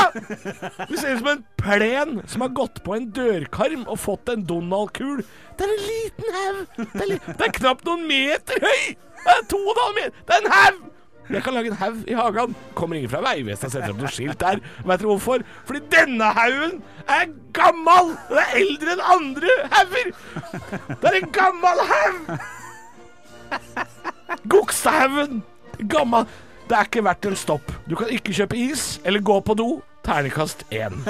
Det 0.89 0.97
ser 0.97 1.13
ut 1.13 1.21
som 1.21 1.29
en 1.35 1.43
plen 1.61 2.15
som 2.25 2.41
har 2.41 2.49
gått 2.57 2.81
på 2.87 2.95
en 2.97 3.05
dørkarm 3.13 3.85
og 3.85 3.99
fått 4.01 4.33
en 4.33 4.47
Donald-kul. 4.49 5.21
Det 5.59 5.67
er 5.67 5.75
en 5.75 5.85
liten 5.91 6.33
haug! 6.39 6.65
Det, 6.97 7.07
li- 7.11 7.21
det 7.29 7.45
er 7.45 7.53
knapt 7.59 7.85
noen 7.85 8.07
meter 8.09 8.65
høy! 8.65 8.81
Det 9.21 9.37
er 9.37 9.45
to 9.53 9.61
og 9.61 9.71
en 9.75 9.83
halv 9.83 9.95
meter! 10.01 10.19
Det 10.25 10.37
er 10.39 10.45
en 10.49 10.53
haug! 10.57 10.83
Jeg 11.29 11.41
kan 11.41 11.55
lage 11.57 11.71
en 11.71 11.77
haug 11.79 12.01
i 12.09 12.13
hagen. 12.13 12.51
Kommer 12.77 12.97
ingen 12.99 13.09
fra 13.09 13.21
Vegvesenet 13.25 13.65
og 13.65 13.71
setter 13.73 13.93
opp 13.95 14.01
noe 14.03 14.11
skilt 14.13 14.37
der. 14.43 14.59
Vet 14.85 14.99
dere 15.01 15.09
hvorfor? 15.09 15.41
Fordi 15.65 15.79
denne 15.93 16.27
haugen 16.37 16.75
er 17.09 17.23
gammel! 17.57 18.11
Den 18.29 18.41
er 18.43 18.59
eldre 18.65 18.93
enn 18.97 19.01
andre 19.15 19.55
hauger! 19.77 20.11
Det 20.89 21.09
er 21.13 21.17
en 21.21 21.31
gammel 21.33 21.81
haug! 21.93 22.29
Gokstadhaugen! 24.51 25.43
Gammel 25.91 26.25
Det 26.69 26.75
er 26.77 26.87
ikke 26.87 27.03
verdt 27.05 27.25
en 27.29 27.35
stopp. 27.37 27.71
Du 27.89 27.95
kan 27.99 28.09
ikke 28.09 28.33
kjøpe 28.33 28.57
is 28.57 28.99
eller 29.05 29.21
gå 29.21 29.39
på 29.45 29.53
do. 29.57 29.69
Terningkast 30.05 30.63
én. 30.73 30.93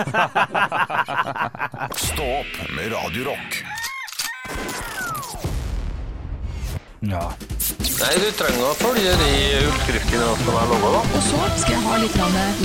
Stå 2.08 2.26
opp 2.42 2.54
med 2.76 2.92
Radio 2.96 3.30
Rock. 3.32 3.62
Ja. 7.06 7.28
Nei, 7.96 8.14
du 8.20 8.28
trenger 8.36 8.64
å 8.66 8.74
følge 8.80 9.12
de 9.20 9.28
utskriftene 9.68 10.26
som 10.42 10.56
er 10.60 10.66
laga, 10.72 10.90
da. 10.96 11.02
Og 11.16 11.22
så 11.24 11.42
skal 11.62 11.76
jeg 11.76 11.84
ha 11.86 11.98
litt 12.02 12.16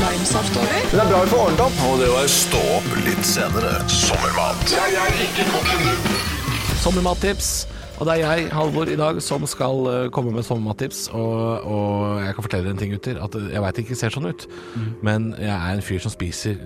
limesaft 0.00 0.56
over. 0.58 0.86
Det 0.90 1.02
er 1.02 1.10
bra 1.10 1.18
vi 1.22 1.30
får 1.32 1.42
ordnet 1.44 1.62
opp. 1.66 1.76
Og 1.86 1.94
det 2.00 2.08
var 2.14 2.30
Stå 2.34 2.62
opp 2.78 2.88
litt 3.04 3.24
senere. 3.26 3.72
Sommermat. 3.90 4.58
Sommermattips. 6.80 7.50
Og 8.00 8.08
det 8.08 8.14
er 8.16 8.22
jeg, 8.24 8.48
Halvor, 8.56 8.88
i 8.88 8.96
dag 8.96 9.18
som 9.20 9.44
skal 9.44 9.88
eh, 9.92 10.06
komme 10.14 10.32
med 10.32 10.46
sommermattips. 10.46 11.10
Og, 11.12 11.66
og 11.68 12.22
jeg 12.24 12.36
kan 12.36 12.46
fortelle 12.46 12.64
dere 12.64 12.78
en 12.78 12.80
ting, 12.80 12.94
gutter. 12.96 13.20
At 13.20 13.36
jeg 13.36 13.60
veit 13.60 13.76
det 13.76 13.84
ikke 13.84 14.00
ser 14.00 14.14
sånn 14.14 14.30
ut, 14.30 14.46
men 15.04 15.34
jeg 15.36 15.52
er 15.52 15.74
en 15.76 15.84
fyr 15.84 16.00
som 16.00 16.14
spiser 16.14 16.56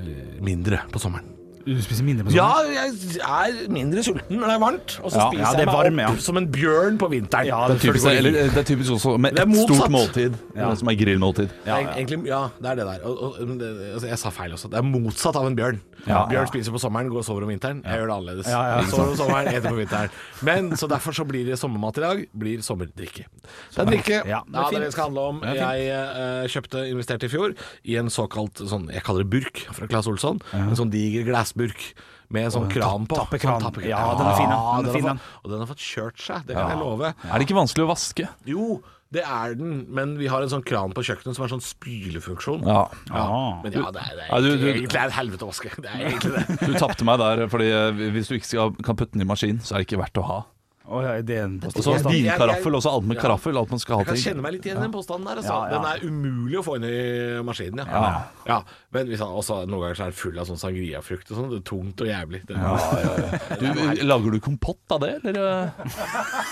mindre 0.44 0.84
på 0.94 1.02
sommeren. 1.02 1.33
Du 1.64 1.72
spiser 1.82 2.04
mindre 2.04 2.24
på 2.26 2.32
sommeren? 2.34 2.74
Ja, 2.74 2.84
jeg 2.84 3.64
er 3.64 3.70
mindre 3.72 4.02
sulten 4.04 4.36
når 4.40 4.50
det 4.50 4.54
er 4.56 4.62
varmt, 4.64 4.96
og 5.02 5.10
så 5.12 5.16
Ja, 5.16 5.28
spiser 5.30 5.44
ja, 5.44 5.52
det 5.52 5.62
jeg 5.62 5.64
er 5.64 5.70
meg 5.70 5.78
varm, 5.78 6.00
opp 6.04 6.18
ja. 6.18 6.24
som 6.26 6.36
en 6.40 6.48
bjørn 6.52 6.98
på 7.00 7.08
vinteren. 7.14 7.46
Ja, 7.48 7.60
Det 7.70 7.76
er 7.78 7.82
typisk, 7.86 8.06
eller, 8.10 8.32
det 8.52 8.60
er 8.60 8.68
typisk 8.68 8.92
også 8.98 9.14
med 9.18 9.32
Det 9.32 9.40
er 9.40 9.48
et 9.48 9.52
motsatt. 9.54 9.76
stort 9.80 9.90
måltid, 9.94 10.36
eh, 10.56 10.74
som 10.76 10.88
er 10.92 10.98
grillmåltid. 11.00 11.48
Ja, 11.66 11.78
egentlig, 11.96 12.20
ja, 12.28 12.42
det 12.60 12.70
er 12.70 12.74
det 12.82 12.86
der. 12.90 13.06
Og, 13.08 13.22
og, 13.22 13.48
men 13.48 13.58
det, 13.60 13.70
altså, 13.94 14.06
jeg 14.12 14.18
sa 14.18 14.28
feil 14.30 14.52
også. 14.52 14.68
Det 14.68 14.78
er 14.78 14.82
motsatt 14.90 15.36
av 15.40 15.46
en 15.48 15.56
bjørn. 15.56 15.80
Ja, 16.04 16.26
bjørn 16.28 16.44
ja. 16.44 16.50
spiser 16.52 16.74
på 16.74 16.78
sommeren, 16.82 17.08
går 17.08 17.22
og 17.22 17.24
sover 17.24 17.46
om 17.46 17.48
vinteren. 17.54 17.80
Jeg 17.80 17.96
gjør 18.02 18.10
det 18.10 18.14
annerledes. 18.18 18.48
Ja, 18.52 18.60
ja, 18.74 18.82
sover 18.92 19.14
om 19.14 19.16
sommeren, 19.16 19.48
eter 19.54 19.70
på 19.70 19.78
vinteren. 19.80 20.10
Men 20.44 20.76
Så 20.76 20.88
derfor 20.90 21.16
så 21.16 21.24
blir 21.24 21.46
det 21.48 21.56
sommermat 21.58 21.96
i 21.96 22.04
dag. 22.04 22.24
Blir 22.36 22.60
sommerdrikke. 22.66 23.24
Det 23.24 23.80
er 23.80 23.88
drikke. 23.88 24.20
Ja, 24.28 24.34
Ja, 24.34 24.40
det 24.44 24.52
er 24.52 24.52
det 24.52 24.58
er 24.58 24.68
det 24.68 24.74
fint. 24.74 24.84
det 24.84 24.92
skal 24.92 25.04
handle 25.08 25.20
om. 25.32 25.40
Det 25.40 25.48
er 25.48 25.54
fint. 25.54 25.64
Jeg 25.64 26.44
eh, 26.44 26.48
kjøpte, 26.52 26.84
investerte 26.90 27.24
i 27.24 27.32
fjor, 27.32 27.54
i 27.88 27.96
en 27.96 28.10
såkalt 28.12 28.60
sånn, 28.68 28.90
jeg 28.92 29.02
kaller 29.06 29.24
det 29.24 29.30
burk 29.32 29.64
fra 29.72 29.86
Claes 29.88 30.06
Olsson. 30.10 30.42
En 30.52 30.76
sånn 30.76 30.90
diger 30.92 31.24
glassburk. 31.54 31.94
Med 32.34 32.46
en 32.48 32.50
sånn 32.50 32.70
kran 32.72 33.04
på. 33.06 33.14
tappekran. 33.14 33.60
Sånn 33.60 33.68
tappekran. 33.68 33.90
Ja, 33.90 34.14
den 34.18 34.26
er 34.26 34.34
fin, 34.34 34.48
den. 34.48 34.58
Ja, 34.58 34.76
Den 34.80 34.88
er 34.88 34.92
fin, 34.96 35.04
den. 35.04 35.20
og 35.44 35.50
den 35.52 35.58
har 35.60 35.66
fått 35.68 35.78
kjørt 35.84 36.18
seg, 36.18 36.46
det 36.48 36.56
kan 36.56 36.70
jeg 36.72 36.78
love. 36.80 37.12
Er 37.30 37.38
det 37.38 37.46
ikke 37.46 37.58
vanskelig 37.60 37.84
å 37.84 37.90
vaske? 37.92 38.28
Jo, 38.48 38.82
det 39.14 39.22
er 39.22 39.54
den, 39.54 39.86
men 39.94 40.16
vi 40.18 40.26
har 40.26 40.42
en 40.42 40.48
sånn 40.50 40.64
kran 40.66 40.90
på 40.96 41.04
kjøkkenet 41.04 41.36
som 41.36 41.44
har 41.44 41.52
sånn 41.52 41.62
spylefunksjon. 41.62 42.64
Ja. 42.66 42.88
Ja. 43.12 43.60
Men 43.62 43.72
ja, 43.76 43.90
det 43.94 44.02
er, 44.02 44.16
det 44.16 44.24
er 44.24 44.32
Ja, 44.32 44.40
du- 44.40 44.56
du- 44.58 44.72
egentlig 44.72 44.98
er 44.98 45.06
et 45.06 45.12
helvete 45.12 45.44
å 45.46 45.52
vaske. 45.52 45.70
Det 45.76 45.86
er 45.86 46.08
egentlig 46.08 46.32
det. 46.32 46.58
Du 46.66 46.74
tapte 46.80 47.04
meg 47.04 47.18
der, 47.22 47.46
fordi 47.52 47.70
eh, 47.70 47.92
hvis 48.16 48.28
du 48.32 48.34
ikke 48.40 48.50
skal, 48.50 48.72
kan 48.82 48.96
putte 48.96 49.12
den 49.12 49.22
i 49.22 49.24
maskin, 49.30 49.60
så 49.60 49.74
er 49.76 49.84
det 49.84 49.86
ikke 49.92 50.00
verdt 50.02 50.18
å 50.18 50.26
ha. 50.26 50.40
Å, 50.84 50.98
ja, 51.00 51.12
ideen 51.16 51.54
på 51.62 51.70
Og 51.70 51.80
så 51.80 51.92
vinkaraffel, 52.04 52.74
også 52.76 52.90
alt 52.92 53.06
med 53.08 53.16
Ja. 53.16 53.22
karaffel. 53.22 53.56
Alt 53.56 53.70
man 53.72 53.80
skal 53.80 53.94
ha 53.96 54.00
Jeg 54.02 54.08
kan 54.10 54.16
kjenne 54.20 54.42
meg 54.44 54.52
litt 54.52 54.66
igjen 54.68 54.76
i 54.76 54.82
den 54.84 54.92
påstanden 54.92 55.24
der. 55.30 55.38
Altså. 55.40 55.54
Ja, 55.54 55.64
ja. 55.64 55.78
Den 55.78 55.86
er 55.88 55.98
umulig 56.10 56.58
å 56.60 56.64
få 56.66 56.74
inn 56.76 56.84
i 56.84 56.98
maskinen. 57.42 57.86
Ja. 57.88 58.02
Ja. 58.04 58.20
Ja, 58.50 58.58
Men 58.92 59.06
hvis 59.08 59.18
han, 59.24 59.28
også, 59.32 59.62
noen 59.66 59.80
ganger 59.80 59.96
så 59.96 60.04
er 60.04 60.12
det 60.12 60.18
full 60.20 60.38
av 60.38 60.44
sånn 60.50 60.60
sangriafrukt 60.60 61.30
og 61.32 61.38
sånn. 61.38 61.48
Det 61.54 61.58
er 61.62 61.64
tungt 61.70 62.04
og 62.04 62.10
jævlig. 62.12 62.42
Det, 62.44 62.54
Du, 63.64 64.04
lager 64.04 64.30
du 64.36 64.40
kompott 64.44 64.92
av 64.92 65.00
det, 65.00 65.14
eller? 65.24 65.72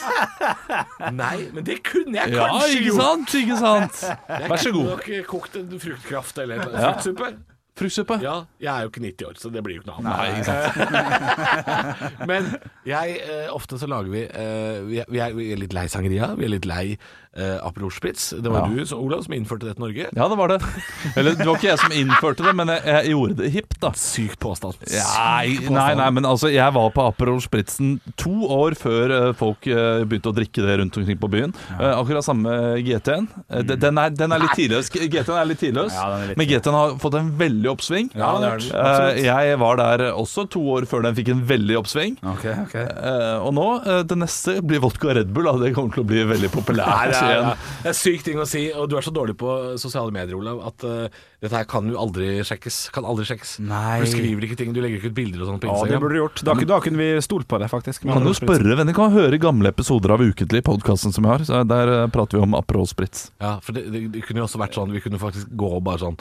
Nei, 1.13 1.37
men 1.53 1.65
det 1.67 1.83
kunne 1.85 2.17
jeg 2.23 2.33
Ja, 2.37 2.49
ikke 2.73 2.97
sant? 2.97 3.35
Ikke 3.37 3.59
sant? 3.61 4.01
Jeg 4.29 4.49
Vær 4.51 4.57
så 4.65 4.73
kunne 4.73 4.89
nok 4.97 5.09
eh, 5.13 5.23
kokt 5.29 5.57
en 5.61 5.79
fruktkraft 5.83 6.39
eller 6.43 6.55
en 6.63 6.73
Ja. 6.73 6.93
fruktsuppe. 6.93 7.35
Fruktsuppe. 7.73 8.19
Ja, 8.21 8.35
jeg 8.61 8.69
er 8.69 8.85
jo 8.85 8.91
ikke 8.91 9.01
90 9.01 9.27
år, 9.31 9.37
så 9.41 9.51
det 9.53 9.63
blir 9.65 9.79
jo 9.79 9.81
ikke 9.81 9.95
noe 9.95 10.13
annet. 10.13 10.35
ikke 10.37 10.49
sant. 10.51 12.27
Men 12.31 12.51
jeg, 12.85 13.15
eh, 13.25 13.47
ofte 13.49 13.79
så 13.81 13.89
lager 13.89 14.13
vi 14.13 14.27
eh, 14.29 14.83
vi, 14.91 14.99
er, 15.01 15.33
vi, 15.33 15.47
er 15.55 15.63
litt 15.63 15.73
lei 15.77 15.87
sangeria, 15.89 16.35
vi 16.37 16.45
er 16.49 16.53
litt 16.53 16.69
lei 16.69 16.85
eh, 17.37 17.57
Aperol 17.67 17.93
Spritz. 17.95 18.31
Det 18.37 18.51
var 18.53 18.69
Ja. 18.69 18.85
du, 18.85 18.95
Olav, 18.97 19.23
som 19.27 19.35
innførte 19.35 19.67
det 19.69 19.77
til 19.77 19.85
Norge. 19.87 20.09
Ja, 20.13 20.29
det 20.29 20.39
var 20.39 20.49
det. 20.53 20.61
Eller 21.17 21.37
det 21.39 21.47
var 21.47 21.57
ikke 21.57 21.71
jeg 21.71 21.79
som 21.83 21.95
innførte 21.97 22.47
det, 22.47 22.55
men 22.59 22.69
jeg, 22.75 22.83
jeg 22.87 23.15
gjorde 23.15 23.39
det 23.41 23.53
hipt, 23.57 23.79
da. 23.81 23.93
Sykt 23.99 24.39
påstand. 24.43 24.79
Nei, 24.93 25.59
nei, 25.71 25.89
nei, 25.99 26.11
men 26.11 26.29
altså, 26.29 26.51
jeg 26.53 26.75
var 26.77 26.91
på 26.95 27.07
Aperol 27.09 27.41
Spritzen 27.45 27.97
to 28.21 28.33
år 28.53 28.77
før 28.79 29.17
eh, 29.19 29.29
folk 29.39 29.67
eh, 29.71 30.05
begynte 30.05 30.33
å 30.33 30.37
drikke 30.37 30.67
det 30.67 30.79
rundt 30.83 31.01
omkring 31.01 31.21
på 31.21 31.31
byen. 31.33 31.57
Ja. 31.79 31.97
akkurat 32.03 32.25
samme 32.27 32.51
GT-en. 32.85 33.29
Den, 33.49 33.79
den, 33.81 33.99
er, 33.99 34.13
den 34.15 34.33
er 34.35 34.43
litt 34.43 34.57
tidløs. 34.59 34.91
GT-en 34.93 35.39
er 35.39 35.49
litt 35.49 35.61
tidløs, 35.63 35.95
Ja, 35.97 36.09
den 36.13 36.25
er 36.27 36.33
litt 36.33 36.41
men 36.41 36.49
GT-en 36.49 36.77
har 36.77 36.95
fått 37.03 37.17
en 37.19 37.31
veldig 37.39 37.71
oppsving. 37.73 38.11
Ja, 38.17 38.33
det 38.43 38.49
er 38.51 38.63
den. 38.63 38.73
Eh, 38.83 39.23
jeg 39.27 39.59
var 39.63 39.79
der 39.81 40.05
også 40.13 40.45
to 40.51 40.63
år 40.75 40.87
før 40.91 41.05
den 41.07 41.17
fikk 41.19 41.33
en 41.35 41.43
veldig 41.49 41.79
oppsving. 41.83 42.17
Ok, 42.35 42.47
ok. 42.67 42.77
Eh, 42.83 43.37
og 43.43 43.53
nå, 43.57 43.67
eh, 43.87 44.03
det 44.09 44.19
neste 44.21 44.59
blir 44.67 44.83
vodka 44.85 45.11
og 45.13 45.17
Red 45.21 45.33
Bull. 45.35 45.49
Da. 45.49 45.57
Det 45.63 45.73
kommer 45.77 45.95
til 45.97 46.05
å 46.05 46.09
bli 46.09 46.25
veldig 46.29 46.51
Nei, 46.53 47.13
er, 47.23 47.35
igjen. 47.37 47.69
det 47.85 47.91
er 47.93 47.99
sykt 47.99 48.27
ting 48.29 48.41
å 48.43 48.47
si, 48.49 48.65
og 48.77 48.89
du 48.91 48.97
er 48.99 49.07
så 49.07 49.13
dårlig 49.15 49.37
på 49.41 49.55
sosiale 49.81 50.15
medier, 50.15 50.37
Olav, 50.39 50.61
at 50.69 50.87
uh, 50.87 51.23
dette 51.43 51.59
her 51.59 51.69
kan 51.71 51.89
jo 51.91 51.99
aldri 51.99 52.35
sjekkes. 52.47 52.79
Kan 52.95 53.07
aldri 53.09 53.27
sjekkes. 53.29 53.57
Nei. 53.67 54.03
Du 54.03 54.11
skriver 54.11 54.47
ikke 54.47 54.59
ting, 54.61 54.75
du 54.75 54.83
legger 54.85 55.01
ikke 55.01 55.13
ut 55.13 55.17
bilder 55.17 55.43
og 55.43 55.51
sånn 55.51 55.63
på 55.63 55.71
Ja, 55.73 55.89
det 55.91 56.03
burde 56.03 56.15
du 56.15 56.21
gjort. 56.21 56.45
Da, 56.47 56.57
da 56.75 56.79
kunne 56.85 57.03
vi 57.03 57.09
stolt 57.25 57.49
på 57.51 57.59
det, 57.63 57.71
faktisk. 57.73 58.07
Kan 58.07 58.27
du 58.27 58.35
spørre 58.37 58.79
venner, 58.79 58.97
kan 58.97 59.15
høre 59.15 59.41
gamle 59.43 59.73
episoder 59.75 60.15
av 60.15 60.23
Ukentlig, 60.23 60.63
podkasten 60.69 61.15
som 61.15 61.27
vi 61.27 61.33
har. 61.33 61.47
Så 61.49 61.65
der 61.67 61.91
eh, 61.97 62.07
prater 62.15 62.39
vi 62.39 62.47
om 62.47 62.55
Aperol 62.59 62.87
Spritz. 62.91 63.31
Ja, 63.43 63.57
for 63.65 63.75
det, 63.77 63.89
det, 63.95 64.07
det 64.15 64.23
kunne 64.27 64.43
jo 64.43 64.47
også 64.47 64.61
vært 64.63 64.79
sånn 64.79 64.95
Vi 64.95 65.03
kunne 65.03 65.21
faktisk 65.23 65.51
gå 65.59 65.75
og 65.79 65.85
bare 65.87 66.03
sånn 66.05 66.19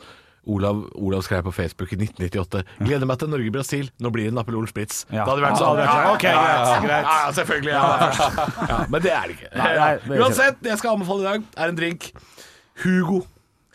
Olav, 0.50 0.80
Olav 0.98 1.22
skrev 1.22 1.44
på 1.46 1.52
Facebook 1.54 1.92
i 1.94 2.00
1998 2.02 2.64
Gleder 2.82 3.06
meg 3.10 3.20
til 3.22 3.30
Norge-Brasil, 3.30 3.92
nå 4.02 4.12
blir 4.14 4.30
det 4.32 4.36
Napoleon 4.38 4.70
Spritz 4.70 5.04
Ja. 5.12 5.26
Da 5.26 5.36
hadde 5.36 5.42
det 5.42 5.50
vært 5.50 5.60
sånn. 5.62 5.82
Ok, 6.16 6.24
ja, 6.26 6.32
ja, 6.34 6.64
greit, 6.64 6.88
greit. 6.88 7.12
ja, 7.12 7.34
selvfølgelig 7.38 7.76
ja, 7.76 8.80
Men 8.90 9.06
det 9.06 9.14
er 9.14 9.28
det 9.28 9.38
ikke 9.38 9.52
Nei, 9.54 9.74
nei, 9.78 9.92
det 10.08 10.24
Uansett, 10.24 10.64
det 10.64 10.74
jeg 10.74 10.82
skal 10.82 10.98
anbefale 10.98 11.22
i 11.22 11.30
dag 11.30 11.46
Er 11.58 11.74
en 11.74 11.78
drink 11.78 12.10
Hugo 12.82 13.22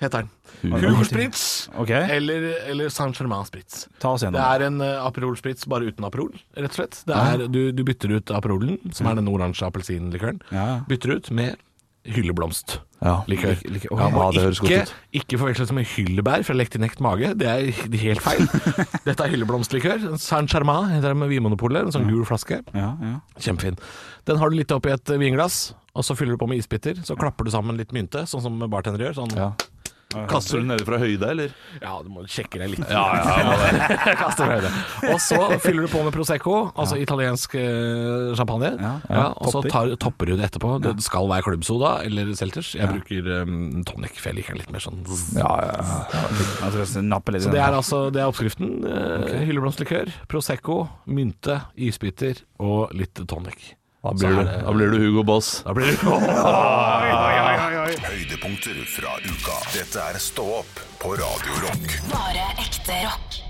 heter 0.01 0.27
den 0.27 0.33
Hugo 0.75 1.05
Spritz 1.05 1.69
okay. 1.79 2.09
eller, 2.17 2.49
eller 2.71 2.91
Saint-Germain 2.93 3.47
Spritz 3.49 3.87
Ta 4.03 4.15
oss 4.17 4.25
det 4.25 4.43
er 4.43 4.67
en 4.67 4.81
uh, 4.83 5.05
Aperol 5.07 5.37
Spritz 5.39 5.67
bare 5.71 5.89
uten 5.91 6.05
Aperol, 6.07 6.33
rett 6.57 6.73
og 6.73 6.79
slett. 6.81 6.99
Det 7.07 7.17
er, 7.17 7.45
du, 7.53 7.61
du 7.77 7.83
bytter 7.87 8.17
ut 8.19 8.33
Aperolen, 8.35 8.79
som 8.97 9.09
er 9.11 9.19
den 9.19 9.29
oransje 9.31 9.67
appelsinlikøren, 9.69 10.41
Ja. 10.55 10.67
bytter 10.89 11.17
ut 11.17 11.31
med 11.37 11.61
hylleblomst. 12.15 12.79
Ja. 13.05 13.19
Likør. 13.29 13.53
Like, 13.61 13.71
lik- 13.75 13.87
ja, 13.91 14.09
ja, 14.09 14.27
det 14.33 14.43
høres 14.47 14.61
godt 14.63 14.71
ikke, 14.73 14.83
ut. 14.89 14.93
ikke 15.21 15.39
forveksles 15.43 15.73
med 15.77 15.89
hyllebær 15.91 16.45
fra 16.49 16.57
Lektinekt 16.57 17.01
mage. 17.05 17.33
Det 17.39 17.49
er 17.51 17.69
helt 18.03 18.23
feil. 18.25 18.47
Dette 19.09 19.27
er 19.27 19.33
hylleblomstlikør. 19.35 20.07
Saint 20.23 20.51
Germain 20.53 20.89
heter 20.95 21.13
det 21.13 21.19
med 21.21 21.29
Vinmonopolet. 21.33 21.85
En 21.89 21.93
sånn 21.97 22.09
gul 22.09 22.25
flaske. 22.29 22.63
Ja, 22.75 22.93
ja. 23.03 23.15
Kjempefin. 23.39 23.77
Den 24.27 24.41
har 24.41 24.51
du 24.51 24.57
litt 24.59 24.73
oppi 24.75 24.91
et 24.95 25.13
vinglass, 25.21 25.75
og 25.95 26.07
så 26.09 26.17
fyller 26.19 26.35
du 26.37 26.43
på 26.43 26.49
med 26.51 26.63
isbiter. 26.63 26.99
Så 27.07 27.19
klapper 27.21 27.45
du 27.47 27.53
sammen 27.55 27.77
litt 27.79 27.93
mynte, 27.97 28.25
sånn 28.31 28.43
som 28.47 28.59
bartender 28.73 29.05
gjør. 29.09 29.19
Sånn. 29.21 29.37
Kaster 30.15 30.57
du 30.57 30.63
den 30.63 30.69
nede 30.71 30.85
fra 30.87 31.01
høyde, 31.03 31.27
eller? 31.33 31.55
Ja, 31.81 31.97
du 32.05 32.11
må 32.15 32.23
sjekke 32.31 32.61
deg 32.63 32.77
litt. 32.77 32.85
Ja, 32.87 33.03
ja, 33.19 34.13
Kaster 34.21 34.53
høyde. 34.53 34.71
Og 35.11 35.19
så 35.23 35.39
fyller 35.65 35.87
du 35.87 35.91
på 35.91 36.03
med 36.07 36.15
Prosecco, 36.15 36.55
altså 36.79 36.99
italiensk 37.03 37.57
eh, 37.59 38.31
champagne. 38.39 38.71
Ja, 38.79 39.25
og 39.35 39.51
så 39.51 39.65
tar, 39.67 39.91
topper 40.01 40.31
du 40.31 40.37
det 40.39 40.47
etterpå. 40.47 40.77
Det 40.85 40.95
skal 41.05 41.27
være 41.33 41.49
klubbsoda 41.49 41.97
eller 42.07 42.31
selters. 42.39 42.75
Jeg 42.79 42.87
bruker 42.93 43.33
um, 43.43 43.83
tonic, 43.89 44.15
for 44.21 44.31
jeg 44.31 44.41
liker 44.41 44.55
den 44.55 44.63
litt 44.63 44.75
mer 44.77 44.85
sånn 44.85 45.03
Ja, 45.37 45.51
ja. 45.67 45.75
Litt 46.39 47.43
Så 47.43 47.51
det 47.51 47.65
er 47.65 47.75
altså 47.75 48.05
det 48.15 48.23
er 48.23 48.31
oppskriften. 48.31 48.77
Uh, 48.87 49.27
Hylleblomstlikør, 49.43 50.15
Prosecco, 50.31 50.85
mynte, 51.11 51.65
isbiter 51.75 52.45
og 52.63 52.95
litt 52.95 53.27
tonic. 53.27 53.73
Da 54.03 54.13
blir, 54.13 54.29
du, 54.29 54.45
det- 54.45 54.63
da 54.65 54.73
blir 54.73 54.91
du 54.91 54.99
Hugo 54.99 55.23
Boss. 55.25 55.63
Da 55.65 55.73
blir 55.75 55.87
oi 57.87 57.97
Høydepunkter 58.07 58.79
fra 58.91 59.17
uka. 59.25 59.57
Dette 59.75 59.99
er 60.13 60.19
Stå 60.23 60.45
opp 60.61 60.81
på 61.03 61.15
Radio 61.19 61.59
Rock. 61.65 61.97
Bare 62.13 62.47
ekte 62.63 63.01
rock. 63.07 63.41